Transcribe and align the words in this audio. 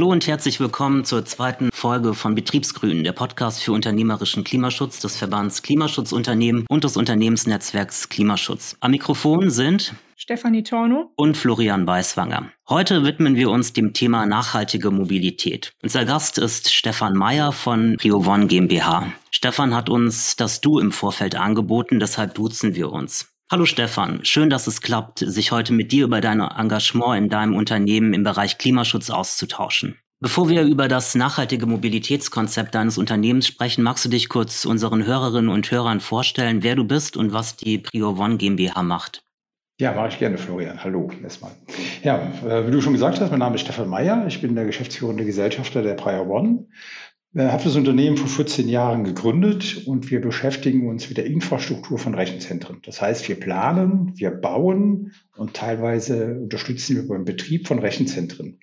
Hallo 0.00 0.12
und 0.12 0.26
herzlich 0.26 0.60
willkommen 0.60 1.04
zur 1.04 1.26
zweiten 1.26 1.68
Folge 1.74 2.14
von 2.14 2.34
Betriebsgrün, 2.34 3.04
der 3.04 3.12
Podcast 3.12 3.62
für 3.62 3.72
unternehmerischen 3.72 4.44
Klimaschutz 4.44 4.98
des 5.00 5.18
Verbands 5.18 5.60
Klimaschutzunternehmen 5.60 6.64
und 6.70 6.84
des 6.84 6.96
Unternehmensnetzwerks 6.96 8.08
Klimaschutz. 8.08 8.78
Am 8.80 8.92
Mikrofon 8.92 9.50
sind 9.50 9.92
Stefanie 10.16 10.62
Torno 10.62 11.12
und 11.16 11.36
Florian 11.36 11.86
Weißwanger. 11.86 12.50
Heute 12.70 13.04
widmen 13.04 13.36
wir 13.36 13.50
uns 13.50 13.74
dem 13.74 13.92
Thema 13.92 14.24
nachhaltige 14.24 14.90
Mobilität. 14.90 15.74
Unser 15.82 16.06
Gast 16.06 16.38
ist 16.38 16.72
Stefan 16.72 17.12
Meyer 17.12 17.52
von 17.52 17.98
Prio 17.98 18.26
One 18.26 18.46
GmbH. 18.46 19.12
Stefan 19.30 19.74
hat 19.74 19.90
uns 19.90 20.34
das 20.34 20.62
Du 20.62 20.78
im 20.78 20.92
Vorfeld 20.92 21.34
angeboten, 21.34 22.00
deshalb 22.00 22.32
duzen 22.36 22.74
wir 22.74 22.90
uns. 22.90 23.30
Hallo 23.52 23.66
Stefan, 23.66 24.24
schön, 24.24 24.48
dass 24.48 24.68
es 24.68 24.80
klappt, 24.80 25.18
sich 25.18 25.50
heute 25.50 25.72
mit 25.72 25.90
dir 25.90 26.04
über 26.04 26.20
dein 26.20 26.38
Engagement 26.40 27.18
in 27.18 27.28
deinem 27.28 27.56
Unternehmen 27.56 28.14
im 28.14 28.22
Bereich 28.22 28.58
Klimaschutz 28.58 29.10
auszutauschen. 29.10 29.98
Bevor 30.20 30.48
wir 30.48 30.62
über 30.62 30.86
das 30.86 31.16
nachhaltige 31.16 31.66
Mobilitätskonzept 31.66 32.76
deines 32.76 32.96
Unternehmens 32.96 33.48
sprechen, 33.48 33.82
magst 33.82 34.04
du 34.04 34.08
dich 34.08 34.28
kurz 34.28 34.64
unseren 34.64 35.04
Hörerinnen 35.04 35.50
und 35.50 35.68
Hörern 35.68 35.98
vorstellen, 35.98 36.62
wer 36.62 36.76
du 36.76 36.84
bist 36.84 37.16
und 37.16 37.32
was 37.32 37.56
die 37.56 37.78
Prio 37.78 38.10
One 38.10 38.36
GmbH 38.36 38.84
macht? 38.84 39.24
Ja, 39.80 39.94
mache 39.94 40.10
ich 40.10 40.18
gerne, 40.20 40.38
Florian. 40.38 40.84
Hallo 40.84 41.10
erstmal. 41.20 41.50
Ja, 42.04 42.18
äh, 42.46 42.68
wie 42.68 42.70
du 42.70 42.80
schon 42.80 42.92
gesagt 42.92 43.20
hast, 43.20 43.30
mein 43.30 43.40
Name 43.40 43.56
ist 43.56 43.62
Stefan 43.62 43.88
Meyer. 43.88 44.26
Ich 44.28 44.40
bin 44.40 44.54
der 44.54 44.66
geschäftsführende 44.66 45.24
Gesellschafter 45.24 45.82
der 45.82 45.94
Prio 45.94 46.22
One. 46.22 46.66
Ich 47.32 47.40
habe 47.40 47.62
das 47.62 47.76
Unternehmen 47.76 48.16
vor 48.16 48.26
14 48.26 48.68
Jahren 48.68 49.04
gegründet 49.04 49.86
und 49.86 50.10
wir 50.10 50.20
beschäftigen 50.20 50.88
uns 50.88 51.08
mit 51.08 51.16
der 51.16 51.26
Infrastruktur 51.26 51.96
von 51.96 52.14
Rechenzentren. 52.14 52.78
Das 52.84 53.00
heißt, 53.00 53.28
wir 53.28 53.38
planen, 53.38 54.12
wir 54.16 54.32
bauen 54.32 55.12
und 55.36 55.54
teilweise 55.54 56.40
unterstützen 56.40 56.96
wir 56.96 57.06
beim 57.06 57.24
Betrieb 57.24 57.68
von 57.68 57.78
Rechenzentren. 57.78 58.58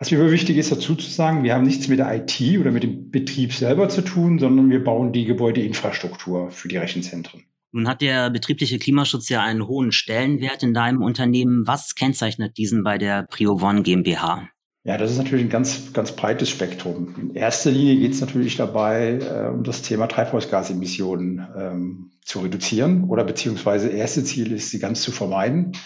Was 0.00 0.10
mir 0.10 0.30
wichtig 0.32 0.56
ist 0.56 0.72
dazu 0.72 0.96
zu 0.96 1.08
sagen, 1.08 1.44
wir 1.44 1.54
haben 1.54 1.62
nichts 1.62 1.86
mit 1.86 2.00
der 2.00 2.12
IT 2.12 2.40
oder 2.58 2.72
mit 2.72 2.82
dem 2.82 3.10
Betrieb 3.10 3.52
selber 3.52 3.88
zu 3.88 4.02
tun, 4.02 4.40
sondern 4.40 4.70
wir 4.70 4.82
bauen 4.82 5.12
die 5.12 5.26
Gebäudeinfrastruktur 5.26 6.50
für 6.50 6.66
die 6.66 6.78
Rechenzentren. 6.78 7.44
Nun 7.70 7.86
hat 7.86 8.02
der 8.02 8.30
betriebliche 8.30 8.80
Klimaschutz 8.80 9.28
ja 9.28 9.44
einen 9.44 9.68
hohen 9.68 9.92
Stellenwert 9.92 10.64
in 10.64 10.74
deinem 10.74 11.02
Unternehmen. 11.02 11.64
Was 11.68 11.94
kennzeichnet 11.94 12.58
diesen 12.58 12.82
bei 12.82 12.98
der 12.98 13.22
Prio 13.30 13.52
One 13.62 13.82
GmbH? 13.82 14.48
Ja, 14.90 14.98
das 14.98 15.12
ist 15.12 15.18
natürlich 15.18 15.44
ein 15.44 15.50
ganz, 15.50 15.92
ganz 15.92 16.10
breites 16.10 16.50
Spektrum. 16.50 17.14
In 17.16 17.36
erster 17.36 17.70
Linie 17.70 17.94
geht 18.00 18.12
es 18.12 18.20
natürlich 18.20 18.56
dabei, 18.56 19.20
äh, 19.20 19.48
um 19.48 19.62
das 19.62 19.82
Thema 19.82 20.08
Treibhausgasemissionen 20.08 21.46
ähm, 21.56 22.10
zu 22.24 22.40
reduzieren 22.40 23.04
oder 23.04 23.22
beziehungsweise 23.22 23.88
erste 23.88 24.24
Ziel 24.24 24.50
ist, 24.50 24.70
sie 24.70 24.80
ganz 24.80 25.02
zu 25.02 25.12
vermeiden. 25.12 25.76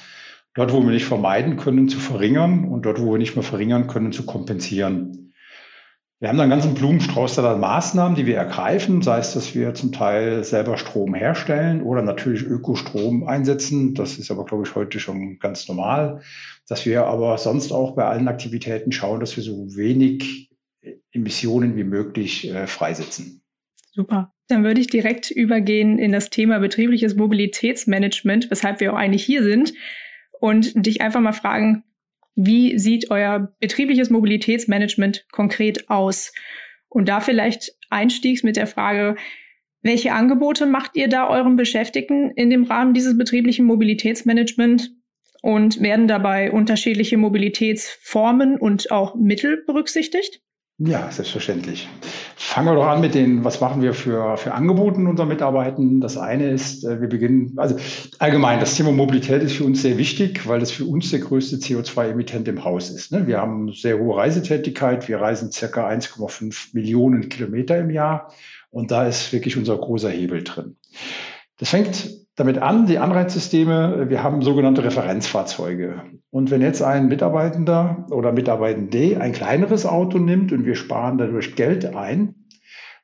Dort, 0.55 0.73
wo 0.73 0.81
wir 0.83 0.91
nicht 0.91 1.05
vermeiden 1.05 1.59
können, 1.59 1.91
zu 1.91 1.99
verringern 1.99 2.65
und 2.65 2.87
dort, 2.87 2.99
wo 2.99 3.13
wir 3.13 3.19
nicht 3.19 3.37
mehr 3.37 3.43
verringern 3.43 3.89
können, 3.89 4.11
zu 4.11 4.25
kompensieren. 4.25 5.24
Wir 6.21 6.29
haben 6.29 6.39
dann 6.39 6.51
einen 6.51 6.61
ganzen 6.61 6.75
Blumenstrauß 6.75 7.39
an 7.41 7.61
Maßnahmen, 7.61 8.17
die 8.17 8.25
wir 8.25 8.37
ergreifen, 8.37 9.03
sei 9.03 9.19
es, 9.19 9.35
dass 9.35 9.55
wir 9.55 9.75
zum 9.75 9.93
Teil 9.93 10.45
selber 10.45 10.79
Strom 10.79 11.15
herstellen 11.15 11.83
oder 11.83 12.03
natürlich 12.03 12.43
Ökostrom 12.43 13.27
einsetzen. 13.27 13.95
Das 13.95 14.19
ist 14.19 14.31
aber, 14.31 14.45
glaube 14.45 14.63
ich, 14.65 14.75
heute 14.75 15.01
schon 15.01 15.39
ganz 15.39 15.69
normal. 15.69 16.23
Dass 16.69 16.87
wir 16.87 17.07
aber 17.07 17.37
sonst 17.37 17.73
auch 17.73 17.95
bei 17.95 18.05
allen 18.05 18.29
Aktivitäten 18.29 18.93
schauen, 18.93 19.21
dass 19.21 19.37
wir 19.37 19.43
so 19.43 19.77
wenig 19.77 20.51
Emissionen 21.13 21.77
wie 21.77 21.85
möglich 21.85 22.51
äh, 22.51 22.67
freisetzen. 22.67 23.43
Super. 23.93 24.33
Dann 24.49 24.65
würde 24.65 24.81
ich 24.81 24.89
direkt 24.89 25.31
übergehen 25.31 25.99
in 25.99 26.13
das 26.13 26.31
Thema 26.31 26.59
betriebliches 26.59 27.15
Mobilitätsmanagement, 27.15 28.51
weshalb 28.51 28.81
wir 28.81 28.93
auch 28.93 28.99
eigentlich 28.99 29.25
hier 29.25 29.43
sind 29.43 29.73
und 30.41 30.87
dich 30.87 31.01
einfach 31.01 31.21
mal 31.21 31.33
fragen, 31.33 31.85
wie 32.35 32.79
sieht 32.79 33.11
euer 33.11 33.55
betriebliches 33.61 34.11
Mobilitätsmanagement 34.11 35.27
konkret 35.31 35.89
aus? 35.89 36.33
Und 36.89 37.09
da 37.09 37.21
vielleicht 37.21 37.73
einstiegs 37.91 38.43
mit 38.43 38.57
der 38.57 38.67
Frage, 38.67 39.17
welche 39.83 40.13
Angebote 40.13 40.67
macht 40.67 40.97
ihr 40.97 41.09
da 41.09 41.29
euren 41.29 41.57
Beschäftigten 41.57 42.31
in 42.31 42.51
dem 42.51 42.65
Rahmen 42.65 42.95
dieses 42.95 43.17
betrieblichen 43.17 43.67
Mobilitätsmanagement? 43.67 44.91
Und 45.43 45.83
werden 45.83 46.09
dabei 46.09 46.51
unterschiedliche 46.51 47.19
Mobilitätsformen 47.19 48.57
und 48.57 48.91
auch 48.91 49.15
Mittel 49.15 49.63
berücksichtigt? 49.67 50.41
Ja, 50.79 51.09
selbstverständlich. 51.13 51.89
Fangen 52.35 52.67
wir 52.67 52.75
doch 52.75 52.89
an 52.89 53.01
mit 53.01 53.15
den, 53.15 53.45
was 53.45 53.61
machen 53.61 53.81
wir 53.81 53.95
für, 53.95 54.37
für 54.37 54.55
Angeboten 54.55 55.07
unseren 55.07 55.29
Mitarbeitern. 55.29 56.01
Das 56.01 56.17
eine 56.17 56.51
ist, 56.51 56.85
äh, 56.85 57.01
wir 57.01 57.09
beginnen, 57.09 57.55
also 57.59 57.77
allgemein, 58.19 58.59
das 58.59 58.75
Thema 58.75 58.91
Mobilität 58.91 59.41
ist 59.45 59.55
für 59.55 59.65
uns 59.65 59.83
sehr 59.83 59.99
wichtig, 59.99 60.49
weil 60.49 60.61
es 60.63 60.73
für 60.73 60.85
uns 60.85 61.13
der 61.13 61.21
größte 61.21 61.59
CO2-Emittent 61.59 62.49
im 62.49 62.65
Haus 62.65 62.91
ist. 62.91 63.13
Ne? 63.13 63.29
Wir 63.29 63.41
haben 63.41 63.73
sehr 63.73 64.01
hohe 64.01 64.17
Reisetätigkeit. 64.17 65.07
Wir 65.07 65.21
reisen 65.21 65.53
circa 65.53 65.89
1,5 65.89 66.71
Millionen 66.73 67.29
Kilometer 67.29 67.79
im 67.79 67.91
Jahr. 67.91 68.33
Und 68.71 68.91
da 68.91 69.07
ist 69.07 69.33
wirklich 69.33 69.57
unser 69.57 69.77
großer 69.77 70.11
Hebel 70.11 70.43
drin. 70.43 70.77
Das 71.59 71.71
fängt 71.71 72.24
damit 72.37 72.59
an, 72.59 72.87
die 72.87 72.99
Anreizsysteme, 72.99 74.07
wir 74.09 74.23
haben 74.23 74.43
sogenannte 74.43 74.83
Referenzfahrzeuge. 74.85 76.03
Und 76.31 76.51
wenn 76.51 76.63
jetzt 76.63 76.83
ein 76.83 77.07
Mitarbeitender 77.07 78.07
oder 78.11 78.33
Mitarbeitende 78.33 79.21
ein 79.21 79.33
kleineres 79.33 79.87
Auto 79.87 80.19
nimmt 80.19 80.53
und 80.53 80.67
wir 80.67 80.75
sparen 80.75 81.19
dadurch 81.19 81.55
Geld 81.55 81.95
ein, 81.95 82.35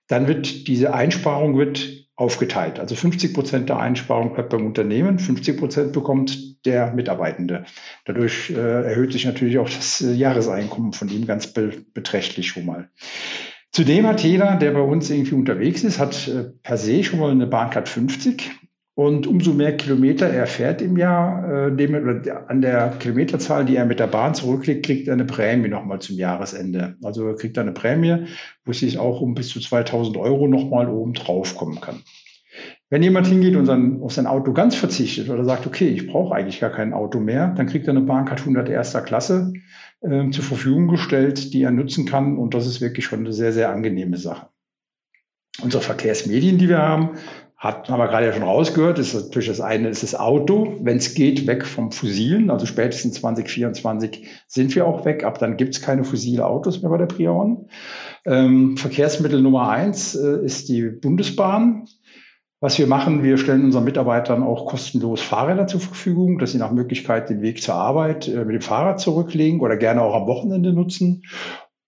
dann 0.09 0.27
wird 0.27 0.67
diese 0.67 0.93
Einsparung 0.93 1.57
wird 1.57 2.09
aufgeteilt. 2.17 2.79
Also 2.81 2.97
50 2.97 3.33
Prozent 3.33 3.69
der 3.69 3.79
Einsparung 3.79 4.35
bleibt 4.35 4.51
beim 4.51 4.67
Unternehmen, 4.67 5.19
50 5.19 5.57
Prozent 5.57 5.93
bekommt 5.93 6.67
der 6.67 6.93
Mitarbeitende. 6.93 7.65
Dadurch 8.05 8.51
äh, 8.51 8.55
erhöht 8.55 9.13
sich 9.13 9.25
natürlich 9.25 9.59
auch 9.59 9.71
das 9.71 10.03
äh, 10.03 10.13
Jahreseinkommen 10.13 10.93
von 10.93 11.09
ihm 11.09 11.27
ganz 11.27 11.47
be 11.47 11.73
beträchtlich 11.95 12.49
schon 12.49 12.67
mal. 12.67 12.91
Zudem 13.73 14.07
hat 14.07 14.23
jeder, 14.23 14.57
der 14.57 14.73
bei 14.73 14.81
uns 14.81 15.09
irgendwie 15.09 15.35
unterwegs 15.35 15.85
ist, 15.85 15.99
hat 15.99 16.29
äh, 16.29 16.51
per 16.63 16.77
se 16.77 17.05
schon 17.05 17.21
mal 17.21 17.31
eine 17.31 17.47
Bahncard 17.47 17.89
50. 17.89 18.51
Und 18.95 19.27
umso 19.27 19.53
mehr 19.53 19.77
Kilometer 19.77 20.29
er 20.29 20.47
fährt 20.47 20.83
im 20.83 20.97
Jahr, 20.97 21.69
äh, 21.69 21.77
dem, 21.77 21.95
oder 21.95 22.51
an 22.51 22.61
der 22.61 22.91
Kilometerzahl, 22.99 23.65
die 23.65 23.77
er 23.77 23.87
mit 23.87 24.01
der 24.01 24.09
Bahn 24.09 24.35
zurücklegt, 24.35 24.85
kriegt 24.85 25.09
er 25.09 25.15
eine 25.15 25.25
Prämie 25.25 25.69
nochmal 25.69 26.01
zum 26.01 26.17
Jahresende. 26.17 26.97
Also 27.03 27.27
er 27.27 27.37
kriegt 27.37 27.57
eine 27.57 27.73
Prämie, 27.73 28.27
wo 28.65 28.73
sich 28.73 28.99
auch 28.99 29.21
um 29.21 29.35
bis 29.35 29.49
zu 29.49 29.61
2000 29.61 30.17
Euro 30.17 30.49
nochmal 30.49 30.89
oben 30.89 31.15
drauf 31.15 31.57
kommen 31.57 31.81
kann. 31.81 32.03
Wenn 32.91 33.05
jemand 33.05 33.29
hingeht 33.29 33.55
und 33.55 33.67
sein, 33.67 34.01
auf 34.03 34.13
sein 34.13 34.27
Auto 34.27 34.53
ganz 34.53 34.75
verzichtet 34.75 35.31
oder 35.31 35.45
sagt, 35.45 35.67
okay, 35.67 35.89
ich 35.89 36.09
brauche 36.09 36.35
eigentlich 36.35 36.59
gar 36.59 36.71
kein 36.71 36.93
Auto 36.93 37.21
mehr, 37.21 37.55
dann 37.57 37.69
kriegt 37.69 37.87
er 37.87 37.93
eine 37.93 38.01
Bahncard 38.01 38.41
100 38.41 38.69
erster 38.69 39.01
Klasse 39.01 39.53
äh, 40.01 40.29
zur 40.31 40.45
Verfügung 40.45 40.89
gestellt, 40.89 41.55
die 41.55 41.63
er 41.63 41.71
nutzen 41.71 42.05
kann. 42.05 42.37
Und 42.37 42.53
das 42.53 42.67
ist 42.67 42.81
wirklich 42.81 43.05
schon 43.05 43.21
eine 43.21 43.33
sehr, 43.33 43.53
sehr 43.53 43.71
angenehme 43.71 44.17
Sache. 44.17 44.49
Unsere 45.63 45.83
Verkehrsmedien, 45.83 46.59
die 46.59 46.69
wir 46.69 46.79
haben, 46.79 47.11
hat, 47.61 47.91
haben 47.91 48.01
wir 48.01 48.09
gerade 48.09 48.25
ja 48.25 48.33
schon 48.33 48.43
rausgehört, 48.43 48.99
ist 48.99 49.13
natürlich 49.13 49.49
das 49.49 49.61
eine 49.61 49.91
ist 49.91 50.03
das 50.03 50.15
Auto. 50.15 50.79
Wenn 50.81 50.97
es 50.97 51.15
geht, 51.15 51.47
weg 51.47 51.67
vom 51.67 51.93
Fossilen. 51.93 52.49
Also 52.49 52.65
spätestens 52.65 53.21
2024 53.21 54.27
sind 54.47 54.75
wir 54.75 54.87
auch 54.87 55.05
weg. 55.05 55.25
Ab 55.25 55.39
dann 55.39 55.59
gibt 55.59 55.75
es 55.75 55.83
keine 55.83 56.03
fossile 56.03 56.47
Autos 56.47 56.81
mehr 56.81 56.91
bei 56.91 56.97
der 56.97 57.05
Prion. 57.05 57.69
Ähm, 58.25 58.79
Verkehrsmittel 58.79 59.43
Nummer 59.43 59.69
eins 59.69 60.15
äh, 60.15 60.43
ist 60.43 60.71
die 60.71 60.85
Bundesbahn. 60.85 61.85
Was 62.61 62.79
wir 62.79 62.87
machen, 62.87 63.23
wir 63.23 63.37
stellen 63.37 63.65
unseren 63.65 63.85
Mitarbeitern 63.85 64.43
auch 64.43 64.67
kostenlos 64.67 65.21
Fahrräder 65.21 65.67
zur 65.67 65.81
Verfügung, 65.81 66.39
dass 66.39 66.53
sie 66.53 66.59
nach 66.59 66.73
Möglichkeit 66.73 67.29
den 67.29 67.43
Weg 67.43 67.63
zur 67.63 67.75
Arbeit 67.75 68.27
äh, 68.27 68.43
mit 68.47 68.55
dem 68.55 68.63
Fahrrad 68.63 69.01
zurücklegen 69.01 69.61
oder 69.61 69.77
gerne 69.77 70.01
auch 70.01 70.15
am 70.15 70.27
Wochenende 70.27 70.73
nutzen. 70.73 71.25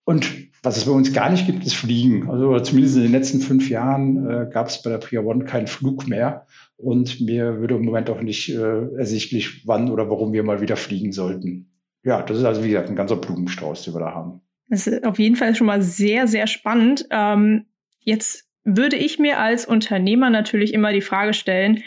Und 0.05 0.31
was 0.63 0.77
es 0.77 0.85
bei 0.85 0.93
uns 0.93 1.13
gar 1.13 1.31
nicht 1.31 1.47
gibt, 1.47 1.65
ist 1.65 1.75
Fliegen. 1.75 2.31
Also 2.31 2.59
zumindest 2.61 2.97
in 2.97 3.03
den 3.03 3.13
letzten 3.13 3.41
fünf 3.41 3.69
Jahren 3.69 4.29
äh, 4.29 4.49
gab 4.53 4.69
es 4.69 4.83
bei 4.83 4.91
der 4.91 4.99
Priya 4.99 5.23
One 5.23 5.45
keinen 5.45 5.67
Flug 5.67 6.07
mehr. 6.07 6.47
Und 6.77 7.21
mir 7.21 7.59
würde 7.59 7.75
im 7.75 7.85
Moment 7.85 8.11
auch 8.11 8.21
nicht 8.21 8.49
äh, 8.49 8.95
ersichtlich, 8.97 9.67
wann 9.67 9.91
oder 9.91 10.09
warum 10.09 10.33
wir 10.33 10.43
mal 10.45 10.61
wieder 10.61 10.77
fliegen 10.77 11.13
sollten. 11.13 11.73
Ja, 12.05 12.23
das 12.23 12.39
ist 12.39 12.45
also, 12.45 12.65
wie 12.65 12.71
gesagt, 12.71 12.89
ein 12.89 12.97
ganzer 12.97 13.17
Blumenstrauß, 13.17 13.85
den 13.85 13.95
wir 13.95 14.01
da 14.01 14.13
haben. 14.13 14.41
Das 14.69 14.87
ist 14.87 15.05
auf 15.05 15.19
jeden 15.19 15.37
Fall 15.37 15.55
schon 15.55 15.67
mal 15.67 15.83
sehr, 15.83 16.27
sehr 16.27 16.47
spannend. 16.47 17.07
Ähm, 17.11 17.67
jetzt 18.01 18.49
würde 18.65 18.97
ich 18.97 19.19
mir 19.19 19.39
als 19.39 19.67
Unternehmer 19.67 20.31
natürlich 20.31 20.75
immer 20.75 20.93
die 20.93 21.01
Frage 21.01 21.35
stellen, 21.35 21.83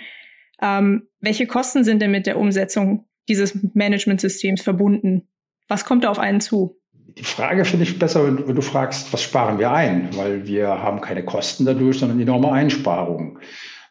ähm, 0.61 1.07
welche 1.19 1.47
Kosten 1.47 1.83
sind 1.83 2.01
denn 2.01 2.11
mit 2.11 2.27
der 2.27 2.37
Umsetzung 2.37 3.05
dieses 3.27 3.57
Managementsystems 3.73 4.61
verbunden? 4.61 5.27
Was 5.67 5.85
kommt 5.85 6.03
da 6.03 6.09
auf 6.09 6.19
einen 6.19 6.41
zu? 6.41 6.79
Die 7.17 7.23
Frage 7.23 7.63
finde 7.63 7.83
ich 7.83 7.97
besser, 7.97 8.25
wenn, 8.25 8.47
wenn, 8.47 8.55
du 8.55 8.61
fragst, 8.61 9.13
was 9.13 9.23
sparen 9.23 9.57
wir 9.57 9.71
ein? 9.71 10.09
Weil 10.15 10.47
wir 10.47 10.67
haben 10.67 10.99
keine 10.99 11.23
Kosten 11.23 11.65
dadurch, 11.65 11.99
sondern 11.99 12.19
enorme 12.19 12.51
Einsparungen. 12.51 13.39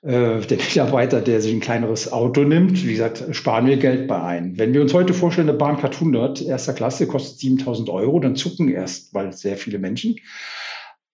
Äh, 0.02 0.40
der 0.40 0.58
Mitarbeiter, 0.58 1.22
der 1.22 1.40
sich 1.40 1.54
ein 1.54 1.60
kleineres 1.60 2.12
Auto 2.12 2.42
nimmt, 2.42 2.84
wie 2.84 2.92
gesagt, 2.92 3.24
sparen 3.30 3.66
wir 3.66 3.78
Geld 3.78 4.06
bei 4.06 4.22
ein. 4.22 4.58
Wenn 4.58 4.74
wir 4.74 4.82
uns 4.82 4.92
heute 4.92 5.14
vorstellen, 5.14 5.48
eine 5.48 5.56
Bahncard 5.56 5.94
100 5.94 6.42
erster 6.42 6.74
Klasse 6.74 7.06
kostet 7.06 7.38
7000 7.38 7.88
Euro, 7.88 8.20
dann 8.20 8.36
zucken 8.36 8.68
erst 8.68 9.14
weil 9.14 9.32
sehr 9.32 9.56
viele 9.56 9.78
Menschen. 9.78 10.16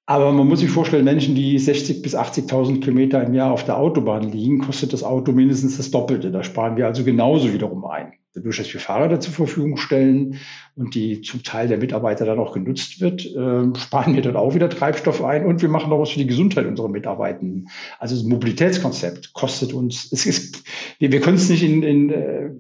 Aber 0.07 0.33
man 0.33 0.49
muss 0.49 0.59
sich 0.59 0.71
vorstellen, 0.71 1.05
Menschen, 1.05 1.37
die 1.37 1.57
60 1.57 2.03
bis 2.03 2.17
80.000 2.17 2.81
Kilometer 2.81 3.23
im 3.23 3.33
Jahr 3.33 3.53
auf 3.53 3.65
der 3.65 3.77
Autobahn 3.77 4.33
liegen, 4.33 4.59
kostet 4.59 4.93
das 4.93 5.05
Auto 5.05 5.31
mindestens 5.31 5.77
das 5.77 5.93
Doppelte. 5.93 6.33
Da 6.33 6.43
sparen 6.43 6.77
wir 6.77 6.87
also 6.87 7.05
genauso 7.05 7.53
wiederum 7.53 7.85
ein. 7.85 8.15
Dadurch, 8.33 8.59
dass 8.59 8.73
wir 8.73 8.81
Fahrräder 8.81 9.19
zur 9.19 9.33
Verfügung 9.33 9.77
stellen 9.77 10.39
und 10.77 10.95
die 10.95 11.21
zum 11.23 11.43
Teil 11.43 11.67
der 11.67 11.79
Mitarbeiter 11.79 12.25
dann 12.25 12.39
auch 12.39 12.53
genutzt 12.53 13.01
wird, 13.01 13.27
äh, 13.27 13.79
sparen 13.79 14.15
wir 14.15 14.23
dort 14.23 14.37
auch 14.37 14.55
wieder 14.55 14.71
Treibstoff 14.71 15.23
ein 15.25 15.45
und 15.47 15.63
wir 15.63 15.69
machen 15.69 15.93
auch 15.93 16.01
was 16.01 16.11
für 16.11 16.21
die 16.21 16.29
Gesundheit 16.29 16.67
unserer 16.67 16.89
Mitarbeitenden. 16.89 17.69
Also 17.99 18.15
das 18.15 18.25
Mobilitätskonzept 18.25 19.33
kostet 19.33 19.73
uns, 19.73 20.09
es 20.13 20.27
ist, 20.27 20.63
wir, 20.99 21.11
wir 21.11 21.21
können 21.21 21.39
es 21.39 21.49
nicht 21.49 21.65
in, 21.65 21.83
in, 21.83 22.11
äh, 22.11 22.51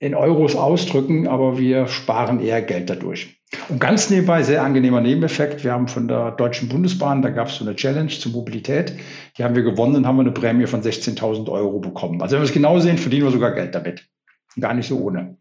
in 0.00 0.14
Euros 0.14 0.54
ausdrücken, 0.54 1.28
aber 1.28 1.58
wir 1.58 1.86
sparen 1.88 2.40
eher 2.40 2.60
Geld 2.60 2.90
dadurch. 2.90 3.40
Und 3.68 3.80
ganz 3.80 4.10
nebenbei, 4.10 4.42
sehr 4.42 4.62
angenehmer 4.62 5.00
Nebeneffekt, 5.00 5.64
wir 5.64 5.72
haben 5.72 5.88
von 5.88 6.08
der 6.08 6.32
Deutschen 6.32 6.68
Bundesbahn, 6.68 7.22
da 7.22 7.30
gab 7.30 7.48
es 7.48 7.56
so 7.56 7.64
eine 7.64 7.74
Challenge 7.74 8.10
zur 8.10 8.32
Mobilität, 8.32 8.94
die 9.38 9.44
haben 9.44 9.54
wir 9.54 9.62
gewonnen 9.62 9.96
und 9.96 10.06
haben 10.06 10.20
eine 10.20 10.32
Prämie 10.32 10.66
von 10.66 10.82
16.000 10.82 11.50
Euro 11.50 11.78
bekommen. 11.78 12.20
Also 12.20 12.34
wenn 12.34 12.42
wir 12.42 12.48
es 12.48 12.52
genau 12.52 12.78
sehen, 12.80 12.98
verdienen 12.98 13.24
wir 13.24 13.30
sogar 13.30 13.52
Geld 13.52 13.74
damit. 13.74 14.06
Gar 14.58 14.74
nicht 14.74 14.88
so 14.88 14.98
ohne. 15.00 15.36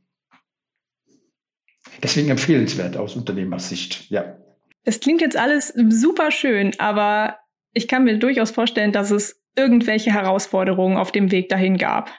Deswegen 2.02 2.30
empfehlenswert 2.30 2.98
aus 2.98 3.16
Unternehmersicht, 3.16 4.10
ja. 4.10 4.38
Es 4.84 5.00
klingt 5.00 5.22
jetzt 5.22 5.38
alles 5.38 5.74
super 5.90 6.32
schön, 6.32 6.74
aber 6.78 7.38
ich 7.74 7.88
kann 7.88 8.04
mir 8.04 8.18
durchaus 8.20 8.52
vorstellen, 8.52 8.92
dass 8.92 9.12
es 9.12 9.42
irgendwelche 9.56 10.12
Herausforderungen 10.12 10.98
auf 10.98 11.12
dem 11.12 11.32
Weg 11.32 11.50
dahin 11.50 11.78
gab. 11.78 12.12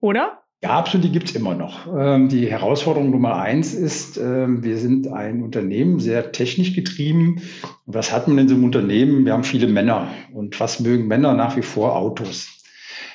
Oder? 0.00 0.42
Ja, 0.62 0.70
absolut, 0.70 1.04
die 1.04 1.12
gibt 1.12 1.28
es 1.28 1.36
immer 1.36 1.54
noch. 1.54 1.86
Ähm, 1.86 2.28
die 2.28 2.50
Herausforderung 2.50 3.10
Nummer 3.10 3.36
eins 3.36 3.74
ist, 3.74 4.16
ähm, 4.16 4.64
wir 4.64 4.78
sind 4.78 5.06
ein 5.06 5.42
Unternehmen, 5.42 6.00
sehr 6.00 6.32
technisch 6.32 6.74
getrieben. 6.74 7.42
Und 7.86 7.94
was 7.94 8.12
hat 8.12 8.26
man 8.26 8.38
in 8.38 8.48
so 8.48 8.54
einem 8.54 8.64
Unternehmen? 8.64 9.24
Wir 9.24 9.34
haben 9.34 9.44
viele 9.44 9.68
Männer. 9.68 10.08
Und 10.32 10.58
was 10.58 10.80
mögen 10.80 11.06
Männer 11.06 11.34
nach 11.34 11.56
wie 11.56 11.62
vor? 11.62 11.94
Autos. 11.94 12.57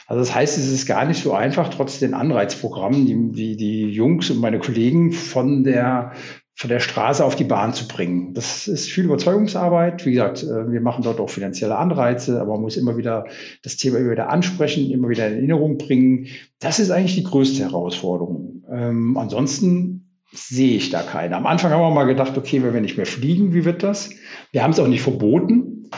Also 0.08 0.20
das 0.22 0.36
heißt, 0.36 0.58
es 0.58 0.72
ist 0.72 0.86
gar 0.86 1.06
nicht 1.06 1.24
so 1.24 1.34
einfach, 1.34 1.70
trotz 1.70 2.00
den 2.00 2.14
Anreizprogrammen, 2.14 3.06
die, 3.06 3.32
die, 3.32 3.56
die 3.56 3.90
Jungs 3.90 4.30
und 4.30 4.40
meine 4.40 4.60
Kollegen 4.60 5.12
von 5.12 5.64
der 5.64 6.14
von 6.56 6.70
der 6.70 6.80
Straße 6.80 7.26
auf 7.26 7.36
die 7.36 7.46
Bahn 7.46 7.74
zu 7.74 7.88
bringen. 7.88 8.34
Das 8.36 8.68
ist 8.68 8.88
viel 8.90 9.06
Überzeugungsarbeit. 9.06 10.06
Wie 10.06 10.12
gesagt, 10.12 10.44
äh, 10.44 10.72
wir 10.72 10.82
machen 10.82 11.04
dort 11.04 11.20
auch 11.20 11.30
finanzielle 11.30 11.78
Anreize, 11.78 12.40
aber 12.40 12.54
man 12.54 12.62
muss 12.62 12.78
immer 12.78 12.96
wieder 12.96 13.26
das 13.64 13.76
Thema 13.78 13.98
immer 13.98 14.12
wieder 14.12 14.30
ansprechen, 14.30 14.92
immer 14.92 15.10
wieder 15.10 15.28
in 15.28 15.34
Erinnerung 15.34 15.78
bringen. 15.78 16.28
Das 16.60 16.80
ist 16.80 16.92
eigentlich 16.92 17.16
die 17.16 17.24
größte 17.24 17.64
Herausforderung. 17.64 18.64
Ähm, 18.70 19.18
ansonsten 19.18 20.20
sehe 20.32 20.78
ich 20.78 20.90
da 20.90 21.02
keine. 21.02 21.36
Am 21.36 21.48
Anfang 21.48 21.72
haben 21.72 21.82
wir 21.82 21.92
mal 21.92 22.06
gedacht, 22.06 22.38
okay, 22.38 22.62
wenn 22.64 22.74
wir 22.74 22.82
nicht 22.82 22.98
mehr 22.98 23.06
fliegen, 23.06 23.54
wie 23.54 23.66
wird 23.66 23.84
das? 23.84 24.12
Wir 24.52 24.64
haben 24.64 24.72
es 24.72 24.80
auch 24.80 24.88
nicht 24.88 25.02
verboten. 25.02 25.90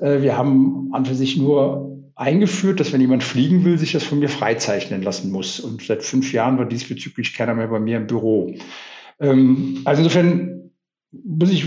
Äh, 0.00 0.22
wir 0.22 0.36
haben 0.36 0.90
an 0.92 1.06
für 1.06 1.14
sich 1.14 1.36
nur 1.36 1.93
eingeführt, 2.16 2.80
dass 2.80 2.92
wenn 2.92 3.00
jemand 3.00 3.24
fliegen 3.24 3.64
will, 3.64 3.78
sich 3.78 3.92
das 3.92 4.04
von 4.04 4.18
mir 4.18 4.28
freizeichnen 4.28 5.02
lassen 5.02 5.32
muss. 5.32 5.60
Und 5.60 5.82
seit 5.82 6.02
fünf 6.02 6.32
Jahren 6.32 6.58
war 6.58 6.66
diesbezüglich 6.66 7.34
keiner 7.34 7.54
mehr 7.54 7.68
bei 7.68 7.80
mir 7.80 7.96
im 7.96 8.06
Büro. 8.06 8.54
Ähm, 9.20 9.80
also 9.84 10.02
insofern 10.02 10.70
muss 11.24 11.50
ich, 11.50 11.62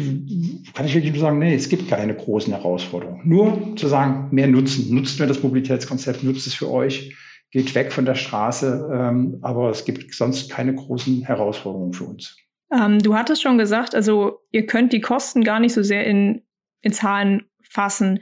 kann 0.74 0.86
ich 0.86 0.94
wirklich 0.94 1.14
nur 1.14 1.22
sagen, 1.22 1.40
nee, 1.40 1.56
es 1.56 1.70
gibt 1.70 1.90
keine 1.90 2.16
großen 2.16 2.54
Herausforderungen. 2.54 3.22
Nur 3.24 3.76
zu 3.76 3.88
sagen, 3.88 4.28
mehr 4.32 4.48
nutzen. 4.48 4.94
Nutzt 4.94 5.20
mir 5.20 5.28
das 5.28 5.44
Mobilitätskonzept, 5.44 6.24
nutzt 6.24 6.48
es 6.48 6.54
für 6.54 6.70
euch, 6.70 7.16
geht 7.52 7.74
weg 7.76 7.92
von 7.92 8.06
der 8.06 8.16
Straße. 8.16 8.90
Ähm, 8.94 9.40
aber 9.42 9.70
es 9.70 9.86
gibt 9.86 10.14
sonst 10.14 10.50
keine 10.50 10.76
großen 10.76 11.24
Herausforderungen 11.24 11.94
für 11.94 12.06
uns. 12.06 12.38
Ähm, 12.72 13.00
du 13.00 13.16
hattest 13.16 13.42
schon 13.42 13.58
gesagt, 13.58 13.96
also 13.96 14.40
ihr 14.52 14.66
könnt 14.66 14.92
die 14.92 15.02
Kosten 15.02 15.44
gar 15.44 15.60
nicht 15.60 15.74
so 15.74 15.84
sehr 15.84 16.06
in, 16.06 16.44
in 16.82 16.92
Zahlen 16.92 17.46
fassen. 17.62 18.20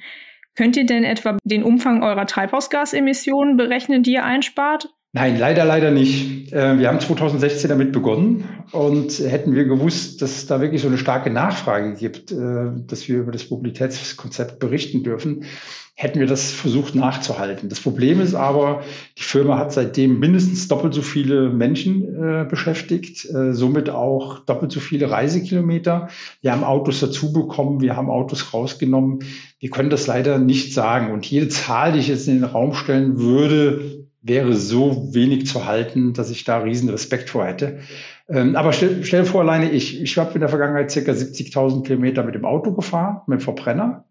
Könnt 0.55 0.77
ihr 0.77 0.85
denn 0.85 1.03
etwa 1.03 1.37
den 1.43 1.63
Umfang 1.63 2.01
eurer 2.01 2.25
Treibhausgasemissionen 2.25 3.57
berechnen, 3.57 4.03
die 4.03 4.13
ihr 4.13 4.23
einspart? 4.23 4.94
Nein, 5.15 5.39
leider, 5.39 5.63
leider 5.63 5.91
nicht. 5.91 6.51
Äh, 6.51 6.77
wir 6.77 6.89
haben 6.89 6.99
2016 6.99 7.69
damit 7.69 7.93
begonnen 7.93 8.43
und 8.73 9.17
hätten 9.17 9.55
wir 9.55 9.63
gewusst, 9.63 10.21
dass 10.21 10.35
es 10.35 10.45
da 10.45 10.59
wirklich 10.59 10.81
so 10.81 10.89
eine 10.89 10.97
starke 10.97 11.29
Nachfrage 11.29 11.93
gibt, 11.93 12.33
äh, 12.33 12.71
dass 12.85 13.07
wir 13.07 13.19
über 13.19 13.31
das 13.31 13.49
Mobilitätskonzept 13.49 14.59
berichten 14.59 15.03
dürfen, 15.03 15.45
hätten 15.93 16.19
wir 16.19 16.27
das 16.27 16.51
versucht 16.51 16.95
nachzuhalten. 16.95 17.69
Das 17.69 17.79
Problem 17.79 18.19
ist 18.19 18.35
aber, 18.35 18.81
die 19.17 19.23
Firma 19.23 19.57
hat 19.57 19.71
seitdem 19.71 20.19
mindestens 20.19 20.67
doppelt 20.67 20.93
so 20.93 21.01
viele 21.01 21.49
Menschen 21.49 22.03
äh, 22.21 22.43
beschäftigt, 22.43 23.25
somit 23.51 23.89
auch 23.89 24.39
doppelt 24.39 24.73
so 24.73 24.81
viele 24.81 25.09
Reisekilometer. 25.09 26.09
Wir 26.41 26.51
haben 26.51 26.65
Autos 26.65 26.99
dazu 26.99 27.31
bekommen, 27.31 27.79
wir 27.79 27.95
haben 27.95 28.09
Autos 28.09 28.53
rausgenommen. 28.53 29.19
Wir 29.59 29.69
können 29.69 29.89
das 29.89 30.07
leider 30.07 30.39
nicht 30.39 30.73
sagen. 30.73 31.13
Und 31.13 31.25
jede 31.25 31.47
Zahl, 31.47 31.93
die 31.93 31.99
ich 31.99 32.09
jetzt 32.09 32.27
in 32.27 32.41
den 32.41 32.43
Raum 32.43 32.73
stellen 32.73 33.17
würde, 33.17 34.04
wäre 34.25 34.53
so 34.53 35.13
wenig 35.13 35.45
zu 35.45 35.65
halten, 35.65 36.13
dass 36.13 36.31
ich 36.31 36.43
da 36.43 36.57
riesen 36.57 36.89
Respekt 36.89 37.29
vor 37.29 37.45
hätte. 37.45 37.79
Ähm, 38.27 38.55
aber 38.55 38.73
stell, 38.73 39.03
stell 39.03 39.23
vor, 39.23 39.41
alleine 39.41 39.69
ich, 39.69 40.01
ich 40.01 40.17
habe 40.17 40.33
in 40.33 40.39
der 40.39 40.49
Vergangenheit 40.49 40.89
circa 40.89 41.11
70.000 41.11 41.83
Kilometer 41.83 42.23
mit 42.23 42.33
dem 42.33 42.43
Auto 42.43 42.73
gefahren, 42.73 43.21
mit 43.27 43.39
dem 43.39 43.43
Verbrenner. 43.43 44.05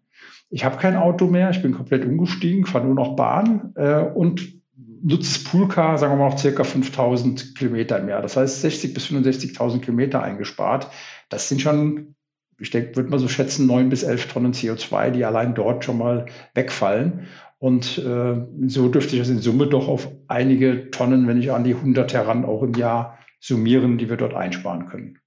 Ich 0.49 0.63
habe 0.63 0.77
kein 0.77 0.95
Auto 0.95 1.27
mehr, 1.27 1.49
ich 1.49 1.61
bin 1.61 1.73
komplett 1.73 2.05
umgestiegen, 2.05 2.65
fahre 2.65 2.85
nur 2.85 2.95
noch 2.95 3.17
Bahn 3.17 3.73
äh, 3.75 3.99
und 3.99 4.55
nutze 5.03 5.33
das 5.33 5.43
Poolcar, 5.43 5.97
sagen 5.97 6.13
wir 6.13 6.17
mal, 6.17 6.33
auch 6.33 6.37
circa 6.37 6.63
5.000 6.63 7.55
Kilometer 7.55 7.99
im 7.99 8.07
Jahr. 8.07 8.21
Das 8.21 8.37
heißt 8.37 8.63
60.000 8.63 8.93
bis 8.93 9.07
65.000 9.07 9.79
Kilometer 9.81 10.23
eingespart. 10.23 10.89
Das 11.27 11.49
sind 11.49 11.59
schon, 11.61 12.15
ich 12.57 12.69
denke, 12.69 12.95
würde 12.95 13.09
man 13.09 13.19
so 13.19 13.27
schätzen, 13.27 13.67
9 13.67 13.89
bis 13.89 14.03
11 14.03 14.31
Tonnen 14.31 14.53
CO2, 14.53 15.11
die 15.11 15.25
allein 15.25 15.55
dort 15.55 15.83
schon 15.83 15.97
mal 15.97 16.27
wegfallen. 16.53 17.27
Und 17.57 17.97
äh, 17.97 18.45
so 18.67 18.89
dürfte 18.89 19.15
ich 19.15 19.21
das 19.21 19.29
in 19.29 19.39
Summe 19.39 19.67
doch 19.67 19.87
auf 19.87 20.09
einige 20.27 20.91
Tonnen, 20.91 21.27
wenn 21.27 21.39
ich 21.39 21.51
an 21.51 21.63
die 21.63 21.73
100 21.73 22.13
heran, 22.13 22.45
auch 22.45 22.63
im 22.63 22.73
Jahr 22.73 23.17
summieren, 23.39 23.97
die 23.97 24.09
wir 24.09 24.17
dort 24.17 24.33
einsparen 24.33 24.87
können. 24.87 25.19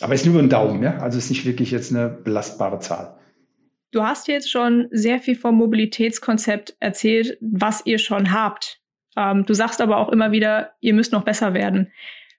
Aber 0.00 0.14
es 0.14 0.22
ist 0.22 0.32
nur 0.32 0.40
ein 0.40 0.50
Daumen, 0.50 0.82
ja? 0.82 0.98
also 0.98 1.18
es 1.18 1.24
ist 1.24 1.30
nicht 1.30 1.46
wirklich 1.46 1.70
jetzt 1.70 1.92
eine 1.92 2.08
belastbare 2.08 2.78
Zahl. 2.78 3.18
Du 3.90 4.02
hast 4.02 4.28
jetzt 4.28 4.50
schon 4.50 4.88
sehr 4.90 5.18
viel 5.18 5.34
vom 5.34 5.56
Mobilitätskonzept 5.56 6.76
erzählt, 6.78 7.38
was 7.40 7.84
ihr 7.86 7.98
schon 7.98 8.32
habt. 8.32 8.80
Ähm, 9.16 9.46
du 9.46 9.54
sagst 9.54 9.80
aber 9.80 9.96
auch 9.96 10.10
immer 10.10 10.30
wieder, 10.30 10.72
ihr 10.80 10.94
müsst 10.94 11.12
noch 11.12 11.24
besser 11.24 11.54
werden. 11.54 11.90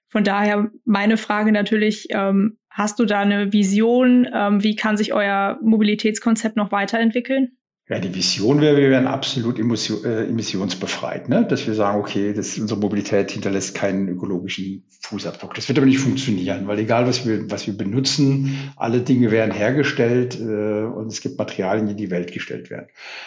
Von 0.08 0.24
daher 0.24 0.70
meine 0.84 1.16
Frage 1.16 1.52
natürlich, 1.52 2.06
ähm, 2.10 2.58
hast 2.70 2.98
du 2.98 3.04
da 3.04 3.20
eine 3.20 3.52
Vision? 3.52 4.28
Ähm, 4.32 4.62
wie 4.62 4.76
kann 4.76 4.96
sich 4.96 5.12
euer 5.12 5.58
Mobilitätskonzept 5.62 6.56
noch 6.56 6.72
weiterentwickeln? 6.72 7.56
Ja, 7.90 7.98
die 7.98 8.14
Vision 8.14 8.60
wäre, 8.60 8.76
wir 8.76 8.88
wären 8.90 9.08
absolut 9.08 9.58
äh, 9.58 10.28
emissionsbefreit, 10.28 11.28
ne? 11.28 11.44
dass 11.44 11.66
wir 11.66 11.74
sagen, 11.74 11.98
okay, 11.98 12.32
das, 12.32 12.56
unsere 12.56 12.78
Mobilität 12.78 13.32
hinterlässt 13.32 13.74
keinen 13.74 14.08
ökologischen 14.08 14.84
Fußabdruck. 15.00 15.54
Das 15.54 15.66
wird 15.66 15.76
aber 15.76 15.88
nicht 15.88 15.98
funktionieren, 15.98 16.68
weil 16.68 16.78
egal, 16.78 17.08
was 17.08 17.26
wir, 17.26 17.50
was 17.50 17.66
wir 17.66 17.76
benutzen, 17.76 18.72
alle 18.76 19.00
Dinge 19.00 19.32
werden 19.32 19.52
hergestellt 19.52 20.38
äh, 20.40 20.84
und 20.84 21.08
es 21.08 21.20
gibt 21.20 21.36
Materialien, 21.36 21.86
die 21.86 21.90
in 21.90 21.96
die 21.96 22.10
Welt 22.12 22.32
gestellt 22.32 22.70
werden. 22.70 22.86